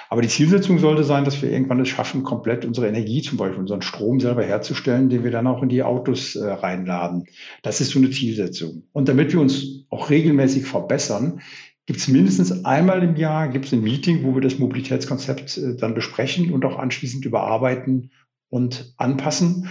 Aber 0.10 0.22
die 0.22 0.30
Zielsetzung 0.30 0.80
sollte 0.80 1.04
sein, 1.04 1.26
dass 1.26 1.42
wir 1.42 1.52
irgendwann 1.52 1.82
es 1.82 1.90
schaffen, 1.90 2.24
komplett 2.24 2.64
unsere 2.64 2.88
Energie, 2.88 3.22
zum 3.22 3.38
Beispiel 3.38 3.60
unseren 3.60 3.82
Strom 3.82 4.22
selber 4.22 4.46
herzustellen, 4.46 5.10
den 5.10 5.26
wir 5.26 5.32
dann 5.32 5.46
auch 5.46 5.62
in 5.62 5.68
die 5.68 5.84
Autos 5.84 6.38
äh, 6.38 6.46
reinladen. 6.50 7.26
Das 7.64 7.82
ist 7.82 7.90
so 7.90 8.00
eine 8.00 8.12
Zielsetzung. 8.12 8.84
Und 8.94 9.10
damit 9.10 9.34
wir 9.34 9.42
uns 9.42 9.84
auch 9.90 10.10
regelmäßig 10.10 10.64
verbessern, 10.64 11.42
gibt 11.86 12.00
es 12.00 12.08
mindestens 12.08 12.66
einmal 12.66 13.04
im 13.04 13.16
Jahr 13.16 13.50
gibt 13.50 13.66
es 13.66 13.74
ein 13.74 13.82
Meeting, 13.82 14.24
wo 14.24 14.34
wir 14.36 14.42
das 14.42 14.60
Mobilitätskonzept 14.60 15.58
äh, 15.58 15.76
dann 15.76 15.94
besprechen 15.94 16.52
und 16.52 16.66
auch 16.66 16.78
anschließend 16.78 17.26
überarbeiten 17.26 18.12
und 18.50 18.94
anpassen. 18.98 19.70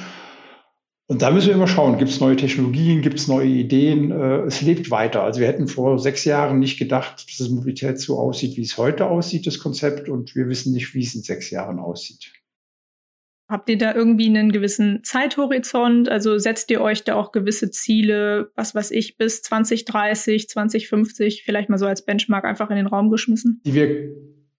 Und 1.07 1.21
da 1.21 1.31
müssen 1.31 1.49
wir 1.49 1.55
immer 1.55 1.69
schauen, 1.69 1.99
gibt 1.99 2.11
es 2.11 2.21
neue 2.21 2.37
Technologien, 2.37 3.03
gibt 3.03 3.19
es 3.19 3.29
neue 3.29 3.49
Ideen. 3.49 4.11
Äh, 4.11 4.43
es 4.43 4.61
lebt 4.63 4.91
weiter. 4.91 5.23
Also 5.23 5.41
wir 5.41 5.49
hätten 5.49 5.69
vor 5.69 5.99
sechs 5.99 6.25
Jahren 6.25 6.59
nicht 6.59 6.79
gedacht, 6.79 7.27
dass 7.29 7.37
das 7.39 7.49
Mobilität 7.49 7.99
so 7.99 8.19
aussieht, 8.19 8.57
wie 8.57 8.63
es 8.63 8.79
heute 8.79 9.07
aussieht, 9.07 9.47
das 9.47 9.59
Konzept. 9.59 10.09
Und 10.09 10.35
wir 10.35 10.49
wissen 10.49 10.73
nicht, 10.73 10.95
wie 10.95 11.03
es 11.03 11.15
in 11.15 11.23
sechs 11.23 11.51
Jahren 11.51 11.79
aussieht. 11.79 12.33
Habt 13.53 13.69
ihr 13.69 13.77
da 13.77 13.95
irgendwie 13.95 14.29
einen 14.29 14.51
gewissen 14.51 15.05
Zeithorizont? 15.05 16.09
Also 16.09 16.39
setzt 16.39 16.71
ihr 16.71 16.81
euch 16.81 17.05
da 17.05 17.17
auch 17.17 17.33
gewisse 17.33 17.71
Ziele, 17.71 18.51
was 18.57 18.75
weiß 18.75 18.91
ich, 18.93 19.19
bis 19.19 19.43
2030, 19.43 20.49
2050, 20.49 21.43
vielleicht 21.45 21.69
mal 21.69 21.77
so 21.77 21.85
als 21.85 22.03
Benchmark 22.03 22.47
einfach 22.47 22.71
in 22.71 22.77
den 22.77 22.87
Raum 22.87 23.11
geschmissen? 23.11 23.61
Die 23.67 23.75
wir 23.75 24.11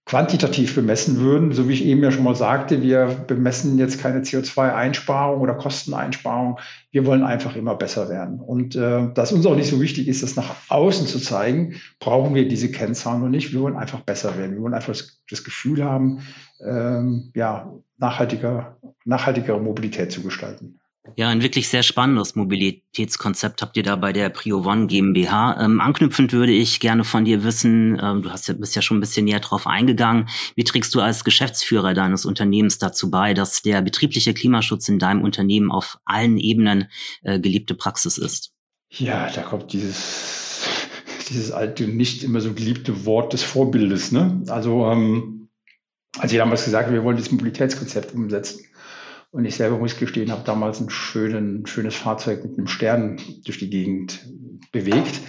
quantitativ 0.06 0.74
bemessen 0.74 1.18
würden, 1.18 1.52
so 1.52 1.66
wie 1.66 1.72
ich 1.72 1.84
eben 1.84 2.02
ja 2.02 2.10
schon 2.10 2.24
mal 2.24 2.36
sagte, 2.36 2.82
wir 2.82 3.06
bemessen 3.26 3.78
jetzt 3.78 4.00
keine 4.00 4.20
CO2-Einsparung 4.20 5.40
oder 5.40 5.54
Kosteneinsparung. 5.54 6.60
Wir 6.90 7.06
wollen 7.06 7.22
einfach 7.22 7.56
immer 7.56 7.74
besser 7.74 8.10
werden. 8.10 8.38
Und 8.38 8.76
äh, 8.76 9.08
dass 9.14 9.32
uns 9.32 9.46
auch 9.46 9.56
nicht 9.56 9.70
so 9.70 9.80
wichtig 9.80 10.08
ist, 10.08 10.22
das 10.22 10.36
nach 10.36 10.56
außen 10.68 11.06
zu 11.06 11.18
zeigen, 11.18 11.76
brauchen 12.00 12.34
wir 12.34 12.46
diese 12.46 12.70
Kennzahlen 12.70 13.22
noch 13.22 13.30
nicht. 13.30 13.54
Wir 13.54 13.62
wollen 13.62 13.76
einfach 13.76 14.00
besser 14.00 14.36
werden. 14.36 14.54
Wir 14.54 14.62
wollen 14.62 14.74
einfach 14.74 14.92
das, 14.92 15.22
das 15.30 15.42
Gefühl 15.42 15.82
haben, 15.82 16.20
ähm, 16.60 17.30
ja, 17.34 17.72
nachhaltiger, 17.96 18.76
nachhaltigere 19.06 19.60
Mobilität 19.60 20.12
zu 20.12 20.22
gestalten. 20.22 20.80
Ja, 21.16 21.28
ein 21.28 21.42
wirklich 21.42 21.68
sehr 21.68 21.82
spannendes 21.82 22.34
Mobilitätskonzept 22.34 23.60
habt 23.60 23.76
ihr 23.76 23.82
da 23.82 23.94
bei 23.94 24.14
der 24.14 24.30
Prio 24.30 24.64
One 24.64 24.86
GmbH. 24.86 25.62
Ähm, 25.62 25.80
anknüpfend 25.80 26.32
würde 26.32 26.52
ich 26.52 26.80
gerne 26.80 27.04
von 27.04 27.26
dir 27.26 27.44
wissen, 27.44 28.00
ähm, 28.02 28.22
du 28.22 28.30
hast 28.30 28.48
ja, 28.48 28.54
bist 28.54 28.74
ja 28.74 28.80
schon 28.80 28.96
ein 28.96 29.00
bisschen 29.00 29.26
näher 29.26 29.40
drauf 29.40 29.66
eingegangen. 29.66 30.28
Wie 30.56 30.64
trägst 30.64 30.94
du 30.94 31.00
als 31.00 31.22
Geschäftsführer 31.22 31.92
deines 31.92 32.24
Unternehmens 32.24 32.78
dazu 32.78 33.10
bei, 33.10 33.34
dass 33.34 33.60
der 33.60 33.82
betriebliche 33.82 34.32
Klimaschutz 34.32 34.88
in 34.88 34.98
deinem 34.98 35.22
Unternehmen 35.22 35.70
auf 35.70 35.98
allen 36.06 36.38
Ebenen 36.38 36.88
äh, 37.22 37.38
geliebte 37.38 37.74
Praxis 37.74 38.16
ist? 38.16 38.52
Ja, 38.90 39.30
da 39.30 39.42
kommt 39.42 39.74
dieses, 39.74 40.78
dieses 41.28 41.52
alte, 41.52 41.86
nicht 41.86 42.24
immer 42.24 42.40
so 42.40 42.54
geliebte 42.54 43.04
Wort 43.04 43.34
des 43.34 43.42
Vorbildes. 43.42 44.10
Ne? 44.10 44.42
Also, 44.48 44.86
ähm, 44.86 45.50
als 46.18 46.32
ich 46.32 46.38
damals 46.38 46.64
gesagt 46.64 46.86
habe, 46.86 46.96
wir 46.96 47.04
wollen 47.04 47.18
das 47.18 47.30
Mobilitätskonzept 47.30 48.14
umsetzen, 48.14 48.64
und 49.34 49.44
ich 49.44 49.56
selber 49.56 49.78
muss 49.78 49.98
gestehen, 49.98 50.30
habe 50.30 50.44
damals 50.44 50.80
ein 50.80 50.90
schönen, 50.90 51.66
schönes 51.66 51.96
Fahrzeug 51.96 52.44
mit 52.44 52.56
einem 52.56 52.68
Stern 52.68 53.20
durch 53.44 53.58
die 53.58 53.68
Gegend 53.68 54.24
bewegt. 54.70 55.20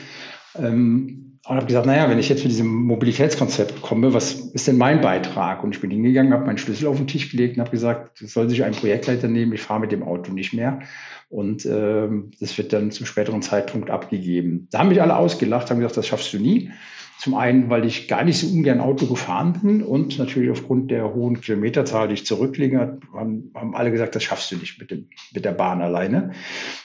Ähm, 0.56 1.40
und 1.48 1.56
habe 1.56 1.66
gesagt, 1.66 1.88
naja, 1.88 2.08
wenn 2.08 2.20
ich 2.20 2.30
jetzt 2.30 2.44
mit 2.44 2.52
diesem 2.52 2.68
Mobilitätskonzept 2.68 3.82
komme, 3.82 4.14
was 4.14 4.34
ist 4.34 4.68
denn 4.68 4.78
mein 4.78 5.02
Beitrag? 5.02 5.64
Und 5.64 5.74
ich 5.74 5.82
bin 5.82 5.90
hingegangen, 5.90 6.34
habe 6.34 6.46
meinen 6.46 6.60
Schlüssel 6.60 6.88
auf 6.88 6.98
den 6.98 7.08
Tisch 7.08 7.32
gelegt 7.32 7.58
und 7.58 7.62
habe 7.62 7.72
gesagt, 7.72 8.22
das 8.22 8.32
soll 8.32 8.48
sich 8.48 8.64
ein 8.64 8.74
Projektleiter 8.74 9.28
nehmen, 9.28 9.54
ich 9.54 9.62
fahre 9.62 9.80
mit 9.80 9.92
dem 9.92 10.04
Auto 10.04 10.32
nicht 10.32 10.54
mehr. 10.54 10.82
Und 11.30 11.66
ähm, 11.66 12.30
das 12.40 12.56
wird 12.60 12.74
dann 12.74 12.92
zum 12.92 13.08
späteren 13.08 13.42
Zeitpunkt 13.42 13.90
abgegeben. 13.90 14.68
Da 14.70 14.80
haben 14.80 14.90
mich 14.90 15.02
alle 15.02 15.18
ausgelacht, 15.18 15.72
haben 15.72 15.80
gesagt, 15.80 15.98
das 15.98 16.08
schaffst 16.08 16.32
du 16.32 16.38
nie. 16.38 16.72
Zum 17.20 17.34
einen, 17.34 17.70
weil 17.70 17.86
ich 17.86 18.08
gar 18.08 18.24
nicht 18.24 18.38
so 18.38 18.48
ungern 18.48 18.82
Auto 18.82 19.06
gefahren 19.06 19.60
bin 19.62 19.82
und 19.82 20.20
natürlich 20.20 20.52
aufgrund 20.52 20.92
der 20.92 21.14
hohen 21.14 21.40
Kilometerzahl, 21.40 22.08
die 22.08 22.16
ich 22.16 22.26
zurücklege, 22.26 23.00
haben, 23.14 23.52
haben 23.56 23.76
alle 23.76 23.92
gesagt, 23.92 24.16
das 24.16 24.24
schaffst 24.24 24.52
du 24.52 24.58
nicht 24.58 24.80
mit, 24.80 24.92
dem, 24.92 25.10
mit 25.34 25.46
der 25.46 25.54
Bahn 25.54 25.82
alleine. 25.82 26.32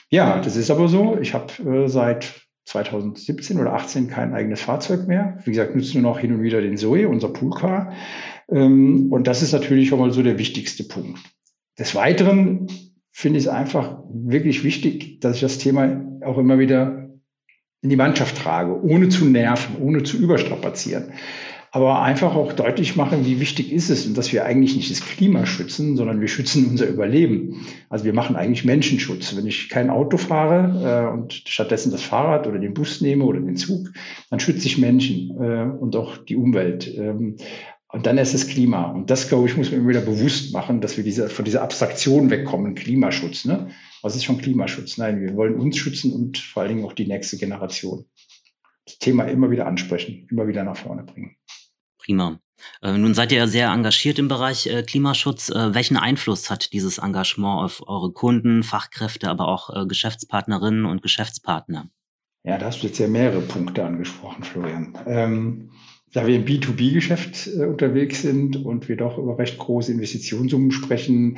Ja, 0.09 0.39
das 0.39 0.55
ist 0.55 0.71
aber 0.71 0.87
so. 0.87 1.17
Ich 1.21 1.33
habe 1.33 1.51
äh, 1.63 1.87
seit 1.87 2.41
2017 2.65 3.59
oder 3.59 3.73
18 3.73 4.07
kein 4.07 4.33
eigenes 4.33 4.61
Fahrzeug 4.61 5.07
mehr. 5.07 5.37
Wie 5.43 5.51
gesagt, 5.51 5.75
nutze 5.75 5.99
nur 5.99 6.09
noch 6.11 6.19
hin 6.19 6.33
und 6.33 6.43
wieder 6.43 6.61
den 6.61 6.77
Zoe, 6.77 7.07
unser 7.07 7.29
Poolcar. 7.29 7.93
Ähm, 8.49 9.11
und 9.11 9.27
das 9.27 9.41
ist 9.41 9.51
natürlich 9.51 9.89
schon 9.89 9.99
mal 9.99 10.11
so 10.11 10.23
der 10.23 10.39
wichtigste 10.39 10.83
Punkt. 10.83 11.19
Des 11.77 11.95
Weiteren 11.95 12.67
finde 13.11 13.39
ich 13.39 13.45
es 13.45 13.51
einfach 13.51 13.99
wirklich 14.09 14.63
wichtig, 14.63 15.19
dass 15.19 15.35
ich 15.35 15.41
das 15.41 15.57
Thema 15.57 16.05
auch 16.23 16.37
immer 16.37 16.59
wieder 16.59 17.00
in 17.81 17.89
die 17.89 17.95
Mannschaft 17.95 18.37
trage, 18.37 18.83
ohne 18.83 19.09
zu 19.09 19.25
nerven, 19.25 19.77
ohne 19.79 20.03
zu 20.03 20.17
überstrapazieren. 20.17 21.13
Aber 21.73 22.01
einfach 22.01 22.35
auch 22.35 22.51
deutlich 22.51 22.97
machen, 22.97 23.25
wie 23.25 23.39
wichtig 23.39 23.71
ist 23.71 23.89
es 23.89 24.05
und 24.05 24.17
dass 24.17 24.33
wir 24.33 24.43
eigentlich 24.45 24.75
nicht 24.75 24.91
das 24.91 24.99
Klima 24.99 25.45
schützen, 25.45 25.95
sondern 25.95 26.19
wir 26.19 26.27
schützen 26.27 26.67
unser 26.69 26.85
Überleben. 26.85 27.65
Also 27.87 28.03
wir 28.03 28.13
machen 28.13 28.35
eigentlich 28.35 28.65
Menschenschutz. 28.65 29.37
Wenn 29.37 29.47
ich 29.47 29.69
kein 29.69 29.89
Auto 29.89 30.17
fahre 30.17 31.07
äh, 31.09 31.13
und 31.13 31.33
stattdessen 31.33 31.91
das 31.91 32.01
Fahrrad 32.01 32.45
oder 32.45 32.59
den 32.59 32.73
Bus 32.73 32.99
nehme 32.99 33.23
oder 33.23 33.39
den 33.39 33.55
Zug, 33.55 33.87
dann 34.29 34.41
schütze 34.41 34.67
ich 34.67 34.79
Menschen 34.79 35.31
äh, 35.39 35.63
und 35.63 35.95
auch 35.95 36.17
die 36.17 36.35
Umwelt. 36.35 36.93
Ähm, 36.93 37.37
und 37.87 38.05
dann 38.05 38.17
ist 38.17 38.33
es 38.33 38.47
Klima. 38.47 38.91
Und 38.91 39.09
das, 39.09 39.29
glaube 39.29 39.47
ich, 39.47 39.55
muss 39.55 39.71
man 39.71 39.79
immer 39.79 39.89
wieder 39.89 40.01
bewusst 40.01 40.53
machen, 40.53 40.81
dass 40.81 40.97
wir 40.97 41.05
diese, 41.05 41.29
von 41.29 41.45
dieser 41.45 41.61
Abstraktion 41.61 42.29
wegkommen, 42.29 42.75
Klimaschutz. 42.75 43.45
Ne? 43.45 43.69
Was 44.01 44.15
ist 44.15 44.23
schon 44.23 44.37
Klimaschutz? 44.37 44.97
Nein, 44.97 45.21
wir 45.21 45.35
wollen 45.35 45.55
uns 45.55 45.77
schützen 45.77 46.13
und 46.13 46.37
vor 46.37 46.63
allen 46.63 46.75
Dingen 46.75 46.85
auch 46.85 46.93
die 46.93 47.07
nächste 47.07 47.37
Generation. 47.37 48.05
Das 48.85 48.97
Thema 48.97 49.25
immer 49.25 49.51
wieder 49.51 49.67
ansprechen, 49.67 50.27
immer 50.29 50.47
wieder 50.47 50.63
nach 50.63 50.77
vorne 50.77 51.03
bringen. 51.03 51.35
Prima. 51.97 52.39
Äh, 52.81 52.97
nun 52.97 53.13
seid 53.13 53.31
ihr 53.31 53.39
ja 53.39 53.47
sehr 53.47 53.69
engagiert 53.69 54.19
im 54.19 54.27
Bereich 54.27 54.67
äh, 54.67 54.83
Klimaschutz. 54.83 55.49
Äh, 55.49 55.73
welchen 55.73 55.97
Einfluss 55.97 56.49
hat 56.49 56.73
dieses 56.73 56.97
Engagement 56.97 57.63
auf 57.63 57.87
eure 57.87 58.11
Kunden, 58.11 58.63
Fachkräfte, 58.63 59.29
aber 59.29 59.47
auch 59.47 59.87
Geschäftspartnerinnen 59.87 60.85
und 60.85 61.01
Geschäftspartner? 61.01 61.89
Ja, 62.43 62.57
da 62.57 62.67
hast 62.67 62.81
du 62.81 62.87
jetzt 62.87 62.97
ja 62.97 63.07
mehrere 63.07 63.41
Punkte 63.41 63.85
angesprochen, 63.85 64.43
Florian. 64.43 64.97
Ähm, 65.05 65.71
da 66.13 66.27
wir 66.27 66.35
im 66.35 66.45
B2B-Geschäft 66.45 67.47
äh, 67.47 67.65
unterwegs 67.65 68.21
sind 68.21 68.57
und 68.57 68.89
wir 68.89 68.97
doch 68.97 69.17
über 69.17 69.37
recht 69.37 69.57
große 69.57 69.91
Investitionssummen 69.91 70.71
sprechen, 70.71 71.37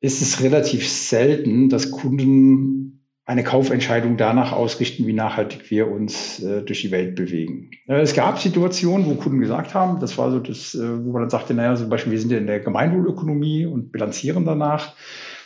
ist 0.00 0.22
es 0.22 0.42
relativ 0.42 0.88
selten, 0.88 1.68
dass 1.68 1.90
Kunden 1.90 3.00
eine 3.30 3.44
Kaufentscheidung 3.44 4.16
danach 4.16 4.50
ausrichten, 4.52 5.06
wie 5.06 5.12
nachhaltig 5.12 5.70
wir 5.70 5.88
uns 5.88 6.42
äh, 6.42 6.62
durch 6.62 6.80
die 6.80 6.90
Welt 6.90 7.14
bewegen. 7.14 7.70
Äh, 7.86 8.00
es 8.00 8.14
gab 8.14 8.40
Situationen, 8.40 9.06
wo 9.06 9.14
Kunden 9.14 9.38
gesagt 9.38 9.72
haben, 9.72 10.00
das 10.00 10.18
war 10.18 10.32
so 10.32 10.40
das, 10.40 10.74
äh, 10.74 11.04
wo 11.04 11.12
man 11.12 11.22
dann 11.22 11.30
sagte, 11.30 11.54
naja, 11.54 11.76
zum 11.76 11.90
Beispiel, 11.90 12.10
wir 12.10 12.20
sind 12.20 12.32
ja 12.32 12.38
in 12.38 12.48
der 12.48 12.58
Gemeinwohlökonomie 12.58 13.66
und 13.66 13.92
bilanzieren 13.92 14.44
danach. 14.44 14.94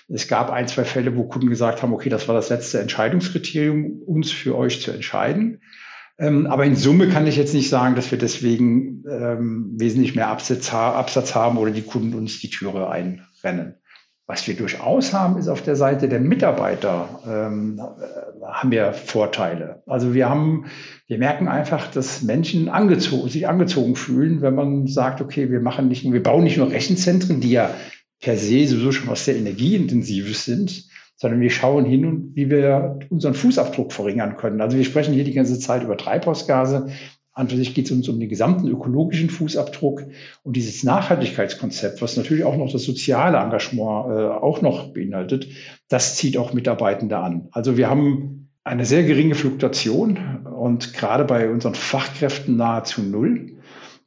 Es 0.09 0.29
gab 0.29 0.51
ein, 0.51 0.67
zwei 0.67 0.85
Fälle, 0.85 1.15
wo 1.15 1.25
Kunden 1.25 1.51
gesagt 1.51 1.83
haben, 1.83 1.93
okay, 1.93 2.09
das 2.09 2.27
war 2.27 2.35
das 2.35 2.49
letzte 2.49 2.81
Entscheidungskriterium, 2.81 4.03
uns 4.07 4.31
für 4.31 4.57
euch 4.57 4.81
zu 4.81 4.91
entscheiden. 4.91 5.61
Ähm, 6.19 6.47
aber 6.47 6.65
in 6.65 6.77
Summe 6.77 7.09
kann 7.09 7.27
ich 7.27 7.37
jetzt 7.37 7.55
nicht 7.55 7.69
sagen, 7.69 7.97
dass 7.97 8.11
wir 8.11 8.19
deswegen 8.19 9.05
ähm, 9.11 9.75
wesentlich 9.77 10.15
mehr 10.15 10.29
Absatz, 10.29 10.73
Absatz 10.73 11.35
haben 11.35 11.59
oder 11.59 11.73
die 11.73 11.83
Kunden 11.83 12.15
uns 12.15 12.39
die 12.39 12.51
Türe 12.51 12.89
einrennen. 12.89 13.75
Was 14.27 14.49
wir 14.49 14.57
durchaus 14.57 15.13
haben, 15.13 15.37
ist 15.37 15.49
auf 15.49 15.61
der 15.61 15.77
Seite 15.77 16.09
der 16.09 16.21
Mitarbeiter 16.21 17.21
ähm, 17.27 17.79
äh, 17.79 18.43
haben 18.47 18.71
wir 18.71 18.95
Vorteile. 18.95 19.83
Also 19.87 20.15
wir 20.15 20.31
haben, 20.31 20.65
wir 21.07 21.19
merken 21.19 21.47
einfach, 21.47 21.91
dass 21.91 22.23
Menschen 22.23 22.71
angezogen, 22.71 23.29
sich 23.29 23.47
angezogen 23.47 23.97
fühlen, 23.97 24.41
wenn 24.41 24.55
man 24.55 24.87
sagt, 24.87 25.21
okay, 25.21 25.51
wir 25.51 25.61
machen 25.61 25.89
nicht 25.89 26.11
wir 26.11 26.23
bauen 26.23 26.45
nicht 26.45 26.57
nur 26.57 26.71
Rechenzentren, 26.71 27.41
die 27.41 27.51
ja 27.51 27.71
per 28.21 28.39
se 28.39 28.67
sowieso 28.67 28.93
schon 28.93 29.11
was 29.11 29.27
sehr 29.27 29.37
energieintensives 29.37 30.47
sind, 30.47 30.85
sondern 31.17 31.41
wir 31.41 31.51
schauen 31.51 31.85
hin 31.85 32.07
und 32.07 32.35
wie 32.35 32.49
wir 32.49 32.99
unseren 33.11 33.35
Fußabdruck 33.35 33.93
verringern 33.93 34.37
können. 34.39 34.63
Also 34.63 34.77
wir 34.79 34.85
sprechen 34.85 35.15
hier 35.15 35.25
die 35.25 35.35
ganze 35.35 35.59
Zeit 35.59 35.83
über 35.83 35.99
Treibhausgase. 35.99 36.89
An 37.35 37.49
sich 37.49 37.75
geht 37.75 37.87
es 37.87 37.91
uns 37.91 38.09
um 38.09 38.21
den 38.21 38.29
gesamten 38.29 38.69
ökologischen 38.69 39.29
Fußabdruck 39.29 40.05
und 40.45 40.55
dieses 40.55 40.85
Nachhaltigkeitskonzept, 40.85 42.01
was 42.01 42.17
natürlich 42.17 42.45
auch 42.45 42.57
noch 42.57 42.71
das 42.71 42.85
soziale 42.85 43.39
Engagement 43.39 44.11
äh, 44.11 44.29
auch 44.29 44.63
noch 44.63 44.93
beinhaltet, 44.93 45.49
das 45.89 46.15
zieht 46.15 46.37
auch 46.37 46.53
Mitarbeitende 46.53 47.19
an. 47.19 47.49
Also 47.51 47.77
wir 47.77 47.91
haben 47.91 48.51
eine 48.63 48.85
sehr 48.85 49.03
geringe 49.03 49.35
Fluktuation 49.35 50.47
und 50.57 50.95
gerade 50.95 51.25
bei 51.25 51.51
unseren 51.51 51.75
Fachkräften 51.75 52.57
nahezu 52.57 53.03
null. 53.03 53.51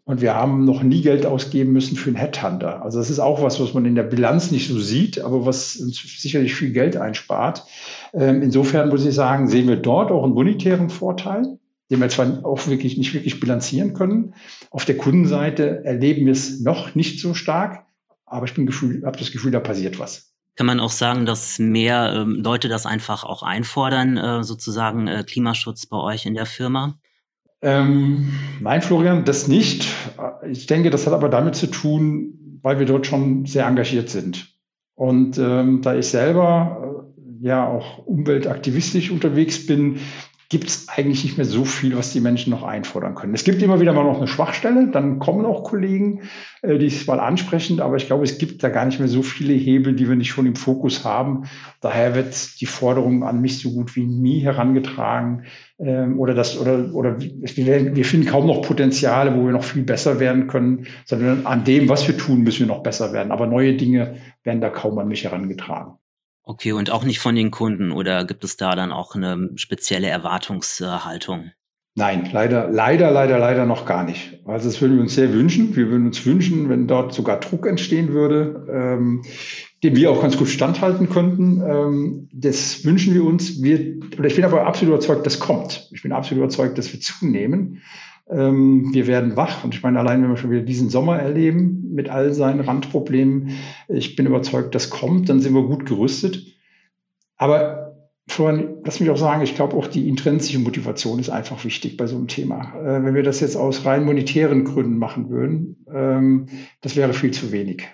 Und 0.05 0.21
wir 0.21 0.35
haben 0.35 0.63
noch 0.63 0.83
nie 0.83 1.01
Geld 1.01 1.25
ausgeben 1.25 1.73
müssen 1.73 1.97
für 1.97 2.09
einen 2.09 2.15
Headhunter. 2.15 2.81
Also 2.81 2.97
das 2.97 3.09
ist 3.09 3.19
auch 3.19 3.41
was, 3.41 3.59
was 3.59 3.73
man 3.73 3.83
in 3.83 3.95
der 3.95 4.03
Bilanz 4.03 4.51
nicht 4.51 4.69
so 4.69 4.79
sieht, 4.79 5.19
aber 5.19 5.45
was 5.45 5.75
uns 5.75 5.97
sicherlich 6.21 6.55
viel 6.55 6.71
Geld 6.71 6.95
einspart. 6.95 7.65
Ähm, 8.13 8.41
insofern 8.41 8.87
muss 8.87 9.05
ich 9.05 9.13
sagen, 9.13 9.49
sehen 9.49 9.67
wir 9.67 9.75
dort 9.75 10.09
auch 10.09 10.23
einen 10.23 10.33
bonitären 10.33 10.89
Vorteil, 10.89 11.59
den 11.89 12.01
wir 12.01 12.09
zwar 12.09 12.45
auch 12.45 12.67
wirklich 12.67 12.97
nicht 12.97 13.13
wirklich 13.13 13.39
bilanzieren 13.39 13.93
können. 13.93 14.33
Auf 14.71 14.85
der 14.85 14.97
Kundenseite 14.97 15.83
erleben 15.85 16.25
wir 16.25 16.33
es 16.33 16.59
noch 16.59 16.95
nicht 16.95 17.19
so 17.21 17.33
stark, 17.33 17.85
aber 18.25 18.45
ich 18.45 18.51
habe 18.51 19.17
das 19.17 19.31
Gefühl, 19.31 19.51
da 19.51 19.59
passiert 19.59 19.99
was. 19.99 20.33
Kann 20.55 20.65
man 20.65 20.79
auch 20.79 20.91
sagen, 20.91 21.25
dass 21.27 21.59
mehr 21.59 22.13
ähm, 22.15 22.41
Leute 22.43 22.67
das 22.67 22.87
einfach 22.87 23.23
auch 23.23 23.43
einfordern, 23.43 24.17
äh, 24.17 24.43
sozusagen 24.43 25.07
äh, 25.07 25.23
Klimaschutz 25.23 25.85
bei 25.85 25.97
euch 25.97 26.25
in 26.25 26.33
der 26.33 26.47
Firma? 26.47 26.97
Ähm, 27.61 28.33
nein, 28.59 28.81
Florian, 28.81 29.23
das 29.23 29.47
nicht. 29.47 29.87
Ich 30.49 30.65
denke, 30.65 30.89
das 30.89 31.05
hat 31.05 31.13
aber 31.13 31.29
damit 31.29 31.55
zu 31.55 31.67
tun, 31.67 32.59
weil 32.63 32.79
wir 32.79 32.87
dort 32.87 33.05
schon 33.05 33.45
sehr 33.45 33.67
engagiert 33.67 34.09
sind. 34.09 34.55
Und 34.95 35.37
ähm, 35.37 35.81
da 35.83 35.95
ich 35.95 36.07
selber 36.07 37.05
äh, 37.41 37.45
ja 37.45 37.67
auch 37.67 37.99
umweltaktivistisch 37.99 39.11
unterwegs 39.11 39.67
bin, 39.67 39.99
gibt 40.49 40.69
es 40.69 40.87
eigentlich 40.87 41.23
nicht 41.25 41.37
mehr 41.37 41.45
so 41.45 41.65
viel, 41.65 41.97
was 41.97 42.13
die 42.13 42.21
Menschen 42.21 42.51
noch 42.51 42.63
einfordern 42.63 43.15
können. 43.15 43.33
Es 43.33 43.43
gibt 43.43 43.61
immer 43.61 43.81
wieder 43.81 43.91
mal 43.91 44.05
noch 44.05 44.17
eine 44.17 44.27
Schwachstelle, 44.27 44.87
dann 44.91 45.19
kommen 45.19 45.45
auch 45.45 45.63
Kollegen, 45.63 46.21
äh, 46.61 46.77
die 46.77 46.85
es 46.85 47.05
mal 47.05 47.19
ansprechen, 47.19 47.81
aber 47.81 47.97
ich 47.97 48.07
glaube, 48.07 48.23
es 48.23 48.37
gibt 48.37 48.63
da 48.63 48.69
gar 48.69 48.85
nicht 48.85 48.99
mehr 48.99 49.09
so 49.09 49.23
viele 49.23 49.53
Hebel, 49.53 49.93
die 49.93 50.07
wir 50.07 50.15
nicht 50.15 50.29
schon 50.29 50.45
im 50.45 50.55
Fokus 50.55 51.03
haben. 51.03 51.43
Daher 51.81 52.15
wird 52.15 52.61
die 52.61 52.65
Forderung 52.65 53.23
an 53.23 53.41
mich 53.41 53.59
so 53.59 53.71
gut 53.71 53.95
wie 53.97 54.05
nie 54.05 54.39
herangetragen 54.39 55.43
ähm, 55.79 56.17
oder 56.17 56.33
das 56.33 56.57
oder 56.57 56.93
oder 56.93 57.19
wir, 57.19 57.95
wir 57.95 58.05
finden 58.05 58.27
kaum 58.27 58.47
noch 58.47 58.61
Potenziale, 58.61 59.35
wo 59.35 59.45
wir 59.45 59.51
noch 59.51 59.65
viel 59.65 59.83
besser 59.83 60.21
werden 60.21 60.47
können, 60.47 60.87
sondern 61.05 61.45
an 61.45 61.65
dem, 61.65 61.89
was 61.89 62.07
wir 62.07 62.17
tun, 62.17 62.43
müssen 62.43 62.59
wir 62.59 62.67
noch 62.67 62.83
besser 62.83 63.11
werden. 63.11 63.31
Aber 63.33 63.47
neue 63.47 63.75
Dinge 63.75 64.15
werden 64.43 64.61
da 64.61 64.69
kaum 64.69 64.97
an 64.97 65.09
mich 65.09 65.25
herangetragen. 65.25 65.95
Okay, 66.49 66.71
und 66.71 66.91
auch 66.91 67.03
nicht 67.03 67.19
von 67.19 67.35
den 67.35 67.51
Kunden 67.51 67.91
oder 67.91 68.23
gibt 68.23 68.45
es 68.45 68.55
da 68.55 68.73
dann 68.73 68.93
auch 68.93 69.15
eine 69.15 69.49
spezielle 69.57 70.07
Erwartungshaltung? 70.07 71.51
Nein, 71.95 72.29
leider, 72.31 72.69
leider, 72.69 73.11
leider, 73.11 73.37
leider 73.37 73.65
noch 73.65 73.85
gar 73.85 74.05
nicht. 74.05 74.39
Also 74.45 74.69
das 74.69 74.79
würden 74.79 74.95
wir 74.95 75.01
uns 75.01 75.13
sehr 75.13 75.33
wünschen. 75.33 75.75
Wir 75.75 75.89
würden 75.89 76.05
uns 76.05 76.25
wünschen, 76.25 76.69
wenn 76.69 76.87
dort 76.87 77.13
sogar 77.13 77.41
Druck 77.41 77.67
entstehen 77.67 78.13
würde, 78.13 78.65
ähm, 78.71 79.23
dem 79.83 79.97
wir 79.97 80.09
auch 80.09 80.21
ganz 80.21 80.37
gut 80.37 80.47
standhalten 80.47 81.09
könnten. 81.09 81.61
Ähm, 81.67 82.29
das 82.31 82.85
wünschen 82.85 83.13
wir 83.13 83.25
uns. 83.25 83.61
Wir, 83.61 83.99
oder 84.17 84.27
ich 84.27 84.35
bin 84.35 84.45
aber 84.45 84.65
absolut 84.65 84.93
überzeugt, 84.93 85.25
das 85.25 85.39
kommt. 85.39 85.89
Ich 85.91 86.01
bin 86.01 86.13
absolut 86.13 86.45
überzeugt, 86.45 86.77
dass 86.77 86.93
wir 86.93 87.01
zunehmen. 87.01 87.81
Ähm, 88.29 88.93
wir 88.93 89.07
werden 89.07 89.35
wach. 89.35 89.63
Und 89.63 89.73
ich 89.73 89.83
meine, 89.83 89.99
allein 89.99 90.21
wenn 90.21 90.29
wir 90.29 90.37
schon 90.37 90.51
wieder 90.51 90.61
diesen 90.61 90.89
Sommer 90.89 91.17
erleben 91.17 91.93
mit 91.93 92.09
all 92.09 92.33
seinen 92.33 92.61
Randproblemen, 92.61 93.51
ich 93.87 94.15
bin 94.15 94.25
überzeugt, 94.25 94.75
das 94.75 94.89
kommt, 94.89 95.29
dann 95.29 95.39
sind 95.39 95.53
wir 95.53 95.63
gut 95.63 95.85
gerüstet. 95.85 96.45
Aber 97.37 97.87
Florian, 98.29 98.77
lass 98.83 98.99
mich 98.99 99.09
auch 99.09 99.17
sagen, 99.17 99.41
ich 99.41 99.55
glaube 99.55 99.75
auch 99.77 99.87
die 99.87 100.09
intrinsische 100.09 100.59
Motivation 100.59 101.19
ist 101.19 101.29
einfach 101.29 101.63
wichtig 101.63 101.95
bei 101.95 102.07
so 102.07 102.17
einem 102.17 102.27
Thema. 102.27 102.73
Äh, 102.75 103.03
wenn 103.03 103.15
wir 103.15 103.23
das 103.23 103.39
jetzt 103.39 103.55
aus 103.55 103.85
rein 103.85 104.03
monetären 104.03 104.65
Gründen 104.65 104.97
machen 104.97 105.29
würden, 105.29 105.85
ähm, 105.93 106.47
das 106.81 106.95
wäre 106.95 107.13
viel 107.13 107.31
zu 107.31 107.51
wenig. 107.51 107.87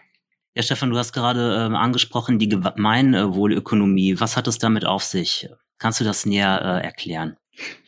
Ja, 0.56 0.63
Stefan, 0.63 0.90
du 0.90 0.98
hast 0.98 1.13
gerade 1.13 1.66
ähm, 1.66 1.75
angesprochen, 1.75 2.40
die 2.40 2.50
Gemeinwohlökonomie. 2.50 4.20
Was 4.20 4.38
hat 4.38 4.48
es 4.48 4.60
damit 4.60 4.86
auf 4.86 5.04
sich? 5.04 5.50
Kannst 5.80 6.00
du 6.00 6.04
das 6.04 6.25
näher 6.25 6.62
äh, 6.62 6.86
erklären? 6.86 7.38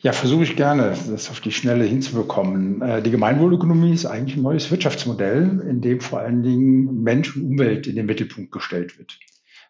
Ja, 0.00 0.12
versuche 0.12 0.44
ich 0.44 0.56
gerne, 0.56 0.96
das 1.10 1.30
auf 1.30 1.40
die 1.40 1.50
Schnelle 1.50 1.84
hinzubekommen. 1.84 2.80
Äh, 2.82 3.02
die 3.02 3.10
Gemeinwohlökonomie 3.10 3.92
ist 3.92 4.06
eigentlich 4.06 4.36
ein 4.36 4.42
neues 4.42 4.70
Wirtschaftsmodell, 4.70 5.60
in 5.68 5.80
dem 5.80 6.00
vor 6.00 6.20
allen 6.20 6.42
Dingen 6.42 7.02
Mensch 7.02 7.36
und 7.36 7.42
Umwelt 7.42 7.86
in 7.86 7.96
den 7.96 8.06
Mittelpunkt 8.06 8.52
gestellt 8.52 8.98
wird. 8.98 9.18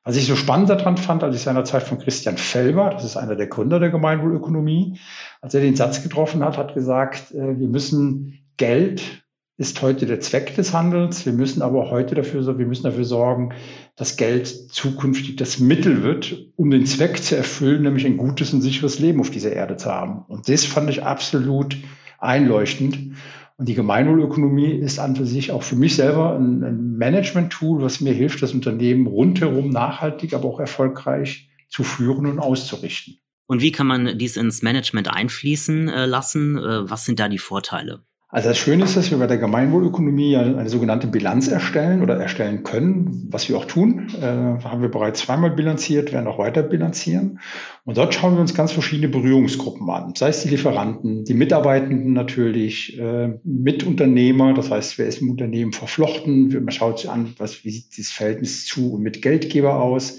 Was 0.05 0.17
ich 0.17 0.27
so 0.27 0.37
spannend 0.37 0.69
daran 0.71 0.99
fand, 0.99 1.25
als 1.25 1.35
ich 1.35 1.43
seinerzeit 1.43 1.83
von 1.83 1.99
Christian 1.99 2.37
Felber, 2.37 2.91
das 2.91 3.05
ist 3.05 3.17
einer 3.17 3.35
der 3.35 3.49
Gründer 3.49 3.81
der 3.81 3.91
Gemeinwohlökonomie, 3.91 5.01
als 5.41 5.55
er 5.55 5.63
den 5.63 5.75
Satz 5.75 6.03
getroffen 6.03 6.45
hat, 6.45 6.59
hat 6.59 6.75
gesagt, 6.75 7.33
äh, 7.33 7.59
wir 7.59 7.69
müssen 7.69 8.39
Geld 8.57 9.26
ist 9.59 9.81
heute 9.81 10.05
der 10.05 10.21
Zweck 10.21 10.55
des 10.55 10.75
Handels. 10.75 11.25
Wir 11.25 11.33
müssen 11.33 11.63
aber 11.63 11.91
heute 11.91 12.15
dafür, 12.15 12.59
wir 12.59 12.67
müssen 12.67 12.85
dafür 12.85 13.05
sorgen, 13.05 13.55
dass 13.97 14.17
Geld 14.17 14.47
zukünftig 14.47 15.37
das 15.37 15.59
Mittel 15.59 16.03
wird, 16.03 16.53
um 16.57 16.71
den 16.71 16.85
Zweck 16.85 17.23
zu 17.23 17.37
erfüllen, 17.37 17.83
nämlich 17.83 18.05
ein 18.05 18.19
gutes 18.19 18.53
und 18.53 18.61
sicheres 18.61 18.99
Leben 18.99 19.21
auf 19.21 19.31
dieser 19.31 19.53
Erde 19.53 19.77
zu 19.77 19.91
haben. 19.91 20.25
Und 20.29 20.49
das 20.49 20.65
fand 20.65 20.91
ich 20.91 21.05
absolut 21.05 21.77
einleuchtend. 22.19 23.17
Und 23.57 23.69
die 23.69 23.75
Gemeinwohlökonomie 23.75 24.73
ist 24.73 24.99
an 24.99 25.17
für 25.17 25.25
sich 25.25 25.51
auch 25.51 25.63
für 25.63 25.77
mich 25.77 25.97
selber 25.97 26.37
ein, 26.37 26.63
ein 26.63 26.97
Management-Tool, 26.99 27.81
was 27.81 28.03
mir 28.03 28.13
hilft, 28.13 28.43
das 28.43 28.53
Unternehmen 28.53 29.07
rundherum 29.07 29.71
nachhaltig, 29.71 30.35
aber 30.35 30.47
auch 30.49 30.61
erfolgreich 30.61 31.49
zu 31.71 31.83
führen 31.83 32.27
und 32.27 32.39
auszurichten. 32.39 33.19
Und 33.47 33.63
wie 33.63 33.73
kann 33.73 33.87
man 33.87 34.19
dies 34.19 34.37
ins 34.37 34.61
Management 34.61 35.11
einfließen 35.11 35.89
äh, 35.89 36.05
lassen? 36.05 36.59
Äh, 36.59 36.91
was 36.91 37.07
sind 37.07 37.19
da 37.19 37.29
die 37.29 37.39
Vorteile? 37.39 38.05
Also 38.29 38.49
das 38.49 38.59
Schöne 38.59 38.83
ist, 38.83 38.97
dass 38.97 39.13
wir 39.13 39.19
bei 39.19 39.29
der 39.29 39.39
Gemeinwohlökonomie 39.39 40.37
eine 40.37 40.69
sogenannte 40.69 41.07
Bilanz 41.07 41.47
erstellen 41.47 42.03
oder 42.03 42.17
erstellen 42.17 42.65
können, 42.65 43.29
was 43.31 43.49
wir 43.49 43.57
auch 43.57 43.67
tun. 43.67 44.09
Äh, 44.21 44.65
haben 44.65 44.83
wir 44.83 44.91
bereits 44.91 45.21
zweimal 45.21 45.53
bilanziert, 45.53 46.13
werden 46.13 46.27
auch 46.27 46.39
weiter 46.39 46.65
bilanzieren. 46.65 47.39
Und 47.85 47.99
dort 47.99 48.15
schauen 48.15 48.35
wir 48.35 48.41
uns 48.41 48.53
ganz 48.53 48.73
verschiedene 48.73 49.09
Berührungsgruppen 49.09 49.89
an. 49.91 50.15
Sei 50.17 50.31
es 50.31 50.43
die 50.43 50.49
Lieferanten, 50.49 51.25
die 51.25 51.35
Mitarbeitenden 51.35 52.15
natürlich, 52.15 52.99
äh, 52.99 53.39
Mitunternehmer, 53.45 54.55
das 54.55 54.73
heißt, 54.73 54.99
wer 54.99 55.07
ist 55.07 55.23
im 55.23 55.31
Unternehmen 55.31 55.73
verflochten, 55.73 56.49
man 56.49 56.73
schaut 56.73 56.99
sich 56.99 57.09
an, 57.09 57.33
was, 57.39 57.65
wie 57.65 57.71
sieht 57.71 57.97
dieses 57.97 58.11
Verhältnis 58.11 58.67
zu 58.67 58.95
und 58.95 59.03
mit 59.03 59.23
Geldgeber 59.23 59.81
aus. 59.81 60.19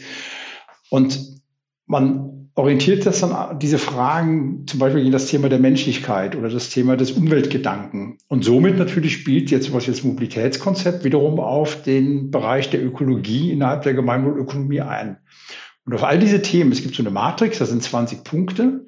Und 0.89 1.41
man 1.87 2.46
orientiert 2.57 3.05
das 3.05 3.19
dann 3.19 3.59
diese 3.59 3.77
Fragen 3.77 4.65
zum 4.65 4.79
Beispiel 4.79 5.01
gegen 5.01 5.11
das 5.11 5.27
Thema 5.27 5.47
der 5.47 5.59
Menschlichkeit 5.59 6.35
oder 6.35 6.49
das 6.49 6.69
Thema 6.69 6.97
des 6.97 7.11
Umweltgedanken. 7.11 8.17
Und 8.27 8.43
somit 8.43 8.79
natürlich 8.79 9.13
spielt 9.13 9.51
jetzt 9.51 9.71
was 9.73 9.85
jetzt 9.85 10.03
Mobilitätskonzept 10.03 11.03
wiederum 11.03 11.39
auf 11.39 11.83
den 11.83 12.31
Bereich 12.31 12.71
der 12.71 12.83
Ökologie 12.83 13.51
innerhalb 13.51 13.83
der 13.83 13.93
Gemeinwohlökonomie 13.93 14.81
ein. 14.81 15.17
Und 15.85 15.93
auf 15.93 16.03
all 16.03 16.17
diese 16.17 16.41
Themen, 16.41 16.71
es 16.71 16.81
gibt 16.81 16.95
so 16.95 17.03
eine 17.03 17.11
Matrix, 17.11 17.59
das 17.59 17.69
sind 17.69 17.83
20 17.83 18.23
Punkte. 18.23 18.87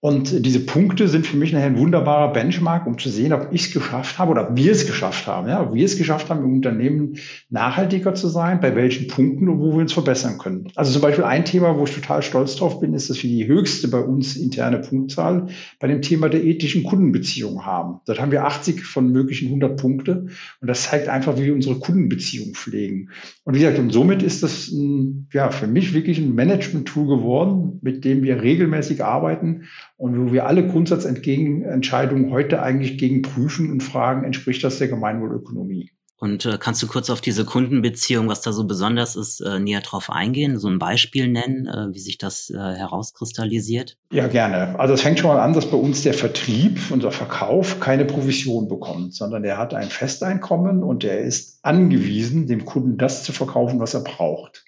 Und 0.00 0.46
diese 0.46 0.60
Punkte 0.60 1.08
sind 1.08 1.26
für 1.26 1.36
mich 1.36 1.52
nachher 1.52 1.66
ein 1.66 1.78
wunderbarer 1.78 2.32
Benchmark, 2.32 2.86
um 2.86 2.98
zu 2.98 3.08
sehen, 3.08 3.32
ob 3.32 3.48
ich 3.50 3.64
es 3.64 3.72
geschafft 3.72 4.16
habe 4.20 4.30
oder 4.30 4.50
ob 4.50 4.56
wir 4.56 4.70
es 4.70 4.86
geschafft 4.86 5.26
haben. 5.26 5.48
Ja, 5.48 5.60
ob 5.60 5.74
wir 5.74 5.84
es 5.84 5.98
geschafft 5.98 6.30
haben, 6.30 6.44
im 6.44 6.52
Unternehmen 6.52 7.16
nachhaltiger 7.50 8.14
zu 8.14 8.28
sein, 8.28 8.60
bei 8.60 8.76
welchen 8.76 9.08
Punkten 9.08 9.48
und 9.48 9.58
wo 9.58 9.72
wir 9.72 9.80
uns 9.80 9.92
verbessern 9.92 10.38
können. 10.38 10.68
Also 10.76 10.92
zum 10.92 11.02
Beispiel 11.02 11.24
ein 11.24 11.44
Thema, 11.44 11.76
wo 11.76 11.82
ich 11.82 11.92
total 11.92 12.22
stolz 12.22 12.54
drauf 12.54 12.78
bin, 12.78 12.94
ist, 12.94 13.10
dass 13.10 13.20
wir 13.24 13.28
die 13.28 13.48
höchste 13.48 13.88
bei 13.88 13.98
uns 13.98 14.36
interne 14.36 14.78
Punktzahl 14.78 15.48
bei 15.80 15.88
dem 15.88 16.00
Thema 16.00 16.28
der 16.28 16.44
ethischen 16.44 16.84
Kundenbeziehung 16.84 17.66
haben. 17.66 17.98
Dort 18.06 18.20
haben 18.20 18.30
wir 18.30 18.44
80 18.44 18.84
von 18.84 19.10
möglichen 19.10 19.46
100 19.46 19.80
Punkte. 19.80 20.26
Und 20.60 20.68
das 20.68 20.84
zeigt 20.84 21.08
einfach, 21.08 21.36
wie 21.38 21.46
wir 21.46 21.54
unsere 21.54 21.80
Kundenbeziehung 21.80 22.54
pflegen. 22.54 23.10
Und 23.42 23.56
wie 23.56 23.58
gesagt, 23.58 23.80
und 23.80 23.92
somit 23.92 24.22
ist 24.22 24.44
das 24.44 24.68
ein, 24.68 25.26
ja, 25.32 25.50
für 25.50 25.66
mich 25.66 25.92
wirklich 25.92 26.18
ein 26.18 26.36
Management-Tool 26.36 27.08
geworden, 27.08 27.80
mit 27.82 28.04
dem 28.04 28.22
wir 28.22 28.40
regelmäßig 28.42 29.02
arbeiten 29.02 29.64
und 29.98 30.16
wo 30.16 30.32
wir 30.32 30.46
alle 30.46 30.66
Grundsatzentscheidungen 30.66 32.30
heute 32.30 32.62
eigentlich 32.62 32.96
gegen 32.98 33.20
prüfen 33.22 33.70
und 33.70 33.82
fragen, 33.82 34.24
entspricht 34.24 34.64
das 34.64 34.78
der 34.78 34.88
Gemeinwohlökonomie? 34.88 35.90
Und 36.20 36.46
äh, 36.46 36.58
kannst 36.58 36.82
du 36.82 36.88
kurz 36.88 37.10
auf 37.10 37.20
diese 37.20 37.44
Kundenbeziehung, 37.44 38.28
was 38.28 38.40
da 38.40 38.52
so 38.52 38.64
besonders 38.64 39.14
ist, 39.14 39.40
äh, 39.40 39.60
näher 39.60 39.80
drauf 39.80 40.10
eingehen, 40.10 40.58
so 40.58 40.68
ein 40.68 40.80
Beispiel 40.80 41.28
nennen, 41.28 41.66
äh, 41.66 41.94
wie 41.94 42.00
sich 42.00 42.18
das 42.18 42.50
äh, 42.50 42.56
herauskristallisiert? 42.56 43.96
Ja, 44.12 44.26
gerne. 44.26 44.78
Also 44.80 44.94
es 44.94 45.02
fängt 45.02 45.20
schon 45.20 45.30
mal 45.30 45.40
an, 45.40 45.52
dass 45.52 45.70
bei 45.70 45.76
uns 45.76 46.02
der 46.02 46.14
Vertrieb, 46.14 46.80
unser 46.90 47.12
Verkauf 47.12 47.78
keine 47.78 48.04
Provision 48.04 48.68
bekommt, 48.68 49.14
sondern 49.14 49.44
er 49.44 49.58
hat 49.58 49.74
ein 49.74 49.90
Festeinkommen 49.90 50.82
und 50.82 51.04
er 51.04 51.20
ist 51.20 51.60
angewiesen, 51.62 52.48
dem 52.48 52.64
Kunden 52.64 52.98
das 52.98 53.22
zu 53.22 53.32
verkaufen, 53.32 53.78
was 53.78 53.94
er 53.94 54.02
braucht 54.02 54.64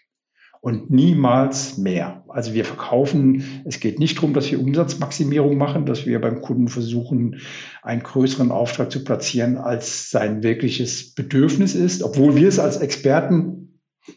und 0.61 0.91
niemals 0.91 1.79
mehr. 1.79 2.23
Also 2.29 2.53
wir 2.53 2.65
verkaufen, 2.65 3.63
es 3.65 3.81
geht 3.81 3.99
nicht 3.99 4.19
darum, 4.19 4.35
dass 4.35 4.51
wir 4.51 4.61
Umsatzmaximierung 4.61 5.57
machen, 5.57 5.87
dass 5.87 6.05
wir 6.05 6.21
beim 6.21 6.43
Kunden 6.43 6.69
versuchen, 6.69 7.41
einen 7.83 8.03
größeren 8.03 8.51
Auftrag 8.51 8.93
zu 8.93 9.03
platzieren, 9.03 9.57
als 9.57 10.11
sein 10.11 10.43
wirkliches 10.43 11.15
Bedürfnis 11.15 11.75
ist, 11.75 12.03
obwohl 12.03 12.37
wir 12.37 12.49
es 12.49 12.59
als 12.59 12.77
Experten 12.77 13.61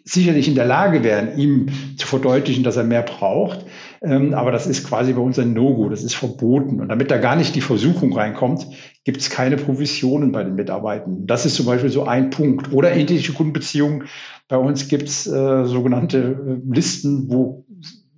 sicherlich 0.03 0.47
in 0.47 0.55
der 0.55 0.65
Lage 0.65 1.03
wären, 1.03 1.37
ihm 1.37 1.67
zu 1.97 2.07
verdeutlichen, 2.07 2.63
dass 2.63 2.77
er 2.77 2.83
mehr 2.83 3.03
braucht. 3.03 3.65
Ähm, 4.03 4.33
aber 4.33 4.51
das 4.51 4.67
ist 4.67 4.85
quasi 4.85 5.13
bei 5.13 5.21
uns 5.21 5.39
ein 5.39 5.53
No-Go, 5.53 5.87
das 5.87 6.03
ist 6.03 6.15
verboten. 6.15 6.81
Und 6.81 6.89
damit 6.89 7.09
da 7.09 7.17
gar 7.17 7.37
nicht 7.37 7.55
die 7.55 7.61
Versuchung 7.61 8.13
reinkommt, 8.13 8.67
gibt 9.05 9.21
es 9.21 9.29
keine 9.29 9.55
Provisionen 9.55 10.33
bei 10.33 10.43
den 10.43 10.55
Mitarbeitern. 10.55 11.25
Das 11.25 11.45
ist 11.45 11.55
zum 11.55 11.65
Beispiel 11.65 11.89
so 11.89 12.03
ein 12.03 12.29
Punkt. 12.29 12.73
Oder 12.73 12.95
ethische 12.95 13.33
Kundenbeziehungen. 13.33 14.09
Bei 14.49 14.57
uns 14.57 14.89
gibt 14.89 15.07
es 15.07 15.25
äh, 15.25 15.65
sogenannte 15.65 16.17
äh, 16.17 16.75
Listen, 16.75 17.31
wo 17.31 17.65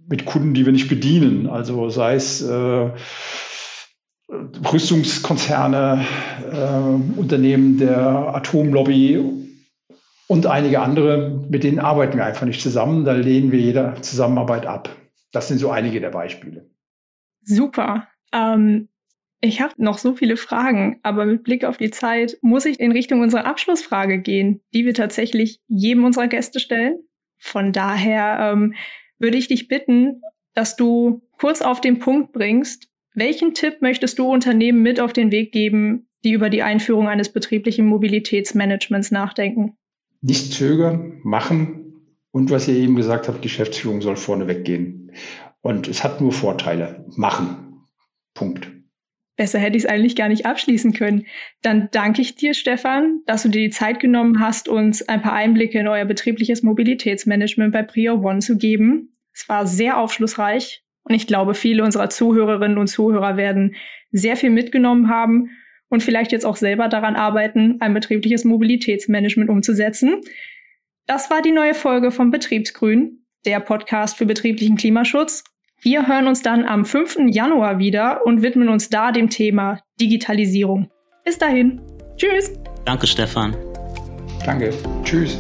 mit 0.07 0.25
Kunden, 0.25 0.55
die 0.55 0.65
wir 0.65 0.73
nicht 0.73 0.89
bedienen. 0.89 1.47
Also 1.47 1.89
sei 1.89 2.15
es 2.15 2.41
äh, 2.41 2.89
Rüstungskonzerne, 4.73 6.03
äh, 6.51 7.19
Unternehmen 7.19 7.77
der 7.77 8.35
Atomlobby 8.35 9.23
und 10.27 10.47
einige 10.47 10.79
andere, 10.79 11.43
mit 11.47 11.63
denen 11.63 11.77
arbeiten 11.77 12.17
wir 12.17 12.25
einfach 12.25 12.47
nicht 12.47 12.61
zusammen. 12.61 13.05
Da 13.05 13.13
lehnen 13.13 13.51
wir 13.51 13.59
jede 13.59 13.93
Zusammenarbeit 14.01 14.65
ab. 14.65 14.89
Das 15.35 15.49
sind 15.49 15.57
so 15.57 15.69
einige 15.69 15.99
der 15.99 16.11
Beispiele. 16.11 16.69
Super. 17.41 18.07
Ähm, 18.31 18.87
ich 19.41 19.59
habe 19.59 19.73
noch 19.77 19.97
so 19.97 20.15
viele 20.15 20.37
Fragen, 20.37 20.99
aber 21.03 21.25
mit 21.25 21.43
Blick 21.43 21.65
auf 21.65 21.75
die 21.77 21.91
Zeit 21.91 22.37
muss 22.41 22.65
ich 22.65 22.79
in 22.79 22.93
Richtung 22.93 23.19
unserer 23.19 23.45
Abschlussfrage 23.45 24.19
gehen, 24.19 24.61
die 24.73 24.85
wir 24.85 24.93
tatsächlich 24.93 25.59
jedem 25.67 26.05
unserer 26.05 26.27
Gäste 26.27 26.61
stellen. 26.61 26.99
Von 27.37 27.73
daher 27.73 28.53
ähm, 28.53 28.75
würde 29.19 29.37
ich 29.37 29.49
dich 29.49 29.67
bitten, 29.67 30.21
dass 30.53 30.77
du 30.77 31.21
kurz 31.37 31.61
auf 31.61 31.81
den 31.81 31.99
Punkt 31.99 32.31
bringst, 32.31 32.87
welchen 33.13 33.53
Tipp 33.53 33.81
möchtest 33.81 34.17
du 34.17 34.31
Unternehmen 34.31 34.81
mit 34.81 35.01
auf 35.01 35.11
den 35.11 35.31
Weg 35.31 35.51
geben, 35.51 36.07
die 36.23 36.31
über 36.31 36.49
die 36.49 36.63
Einführung 36.63 37.09
eines 37.09 37.31
betrieblichen 37.31 37.85
Mobilitätsmanagements 37.85 39.11
nachdenken? 39.11 39.75
Nicht 40.21 40.53
zögern, 40.53 41.19
machen, 41.23 41.84
und 42.35 42.51
was 42.51 42.67
ihr 42.67 42.75
eben 42.75 42.97
gesagt 42.97 43.29
habt, 43.29 43.41
Geschäftsführung 43.41 44.01
soll 44.01 44.17
vorne 44.17 44.45
weggehen. 44.45 45.13
Und 45.61 45.87
es 45.87 46.03
hat 46.03 46.19
nur 46.19 46.33
Vorteile. 46.33 47.05
Machen. 47.15 47.85
Punkt. 48.33 48.69
Besser 49.37 49.57
hätte 49.57 49.77
ich 49.77 49.85
es 49.85 49.89
eigentlich 49.89 50.17
gar 50.17 50.27
nicht 50.27 50.45
abschließen 50.45 50.91
können. 50.91 51.27
Dann 51.61 51.87
danke 51.93 52.21
ich 52.21 52.35
dir, 52.35 52.53
Stefan, 52.53 53.21
dass 53.25 53.43
du 53.43 53.47
dir 53.47 53.61
die 53.61 53.69
Zeit 53.69 54.01
genommen 54.01 54.41
hast, 54.41 54.67
uns 54.67 55.01
ein 55.07 55.21
paar 55.21 55.31
Einblicke 55.31 55.79
in 55.79 55.87
euer 55.87 56.03
betriebliches 56.03 56.61
Mobilitätsmanagement 56.61 57.71
bei 57.71 57.83
Prior 57.83 58.21
One 58.21 58.39
zu 58.39 58.57
geben. 58.57 59.13
Es 59.31 59.47
war 59.47 59.65
sehr 59.65 59.97
aufschlussreich 59.97 60.83
und 61.03 61.15
ich 61.15 61.27
glaube, 61.27 61.53
viele 61.53 61.85
unserer 61.85 62.09
Zuhörerinnen 62.09 62.77
und 62.77 62.87
Zuhörer 62.87 63.37
werden 63.37 63.75
sehr 64.11 64.35
viel 64.35 64.49
mitgenommen 64.49 65.07
haben 65.07 65.51
und 65.87 66.03
vielleicht 66.03 66.33
jetzt 66.33 66.45
auch 66.45 66.57
selber 66.57 66.89
daran 66.89 67.15
arbeiten, 67.15 67.77
ein 67.79 67.93
betriebliches 67.93 68.43
Mobilitätsmanagement 68.43 69.49
umzusetzen. 69.49 70.19
Das 71.07 71.29
war 71.29 71.43
die 71.43 71.51
neue 71.51 71.75
Folge 71.75 72.09
vom 72.09 72.31
Betriebsgrün, 72.31 73.19
der 73.45 73.59
Podcast 73.59 74.17
für 74.17 74.25
betrieblichen 74.25 74.75
Klimaschutz. 74.75 75.43
Wir 75.81 76.07
hören 76.07 76.27
uns 76.27 76.41
dann 76.41 76.65
am 76.65 76.83
5. 76.83 77.27
Januar 77.27 77.77
wieder 77.77 78.25
und 78.25 78.41
widmen 78.41 78.69
uns 78.69 78.89
da 78.89 79.11
dem 79.11 79.29
Thema 79.29 79.81
Digitalisierung. 80.01 80.89
Bis 81.23 81.37
dahin. 81.37 81.79
Tschüss. 82.17 82.53
Danke, 82.85 83.05
Stefan. 83.05 83.55
Danke. 84.45 84.71
Tschüss. 85.03 85.37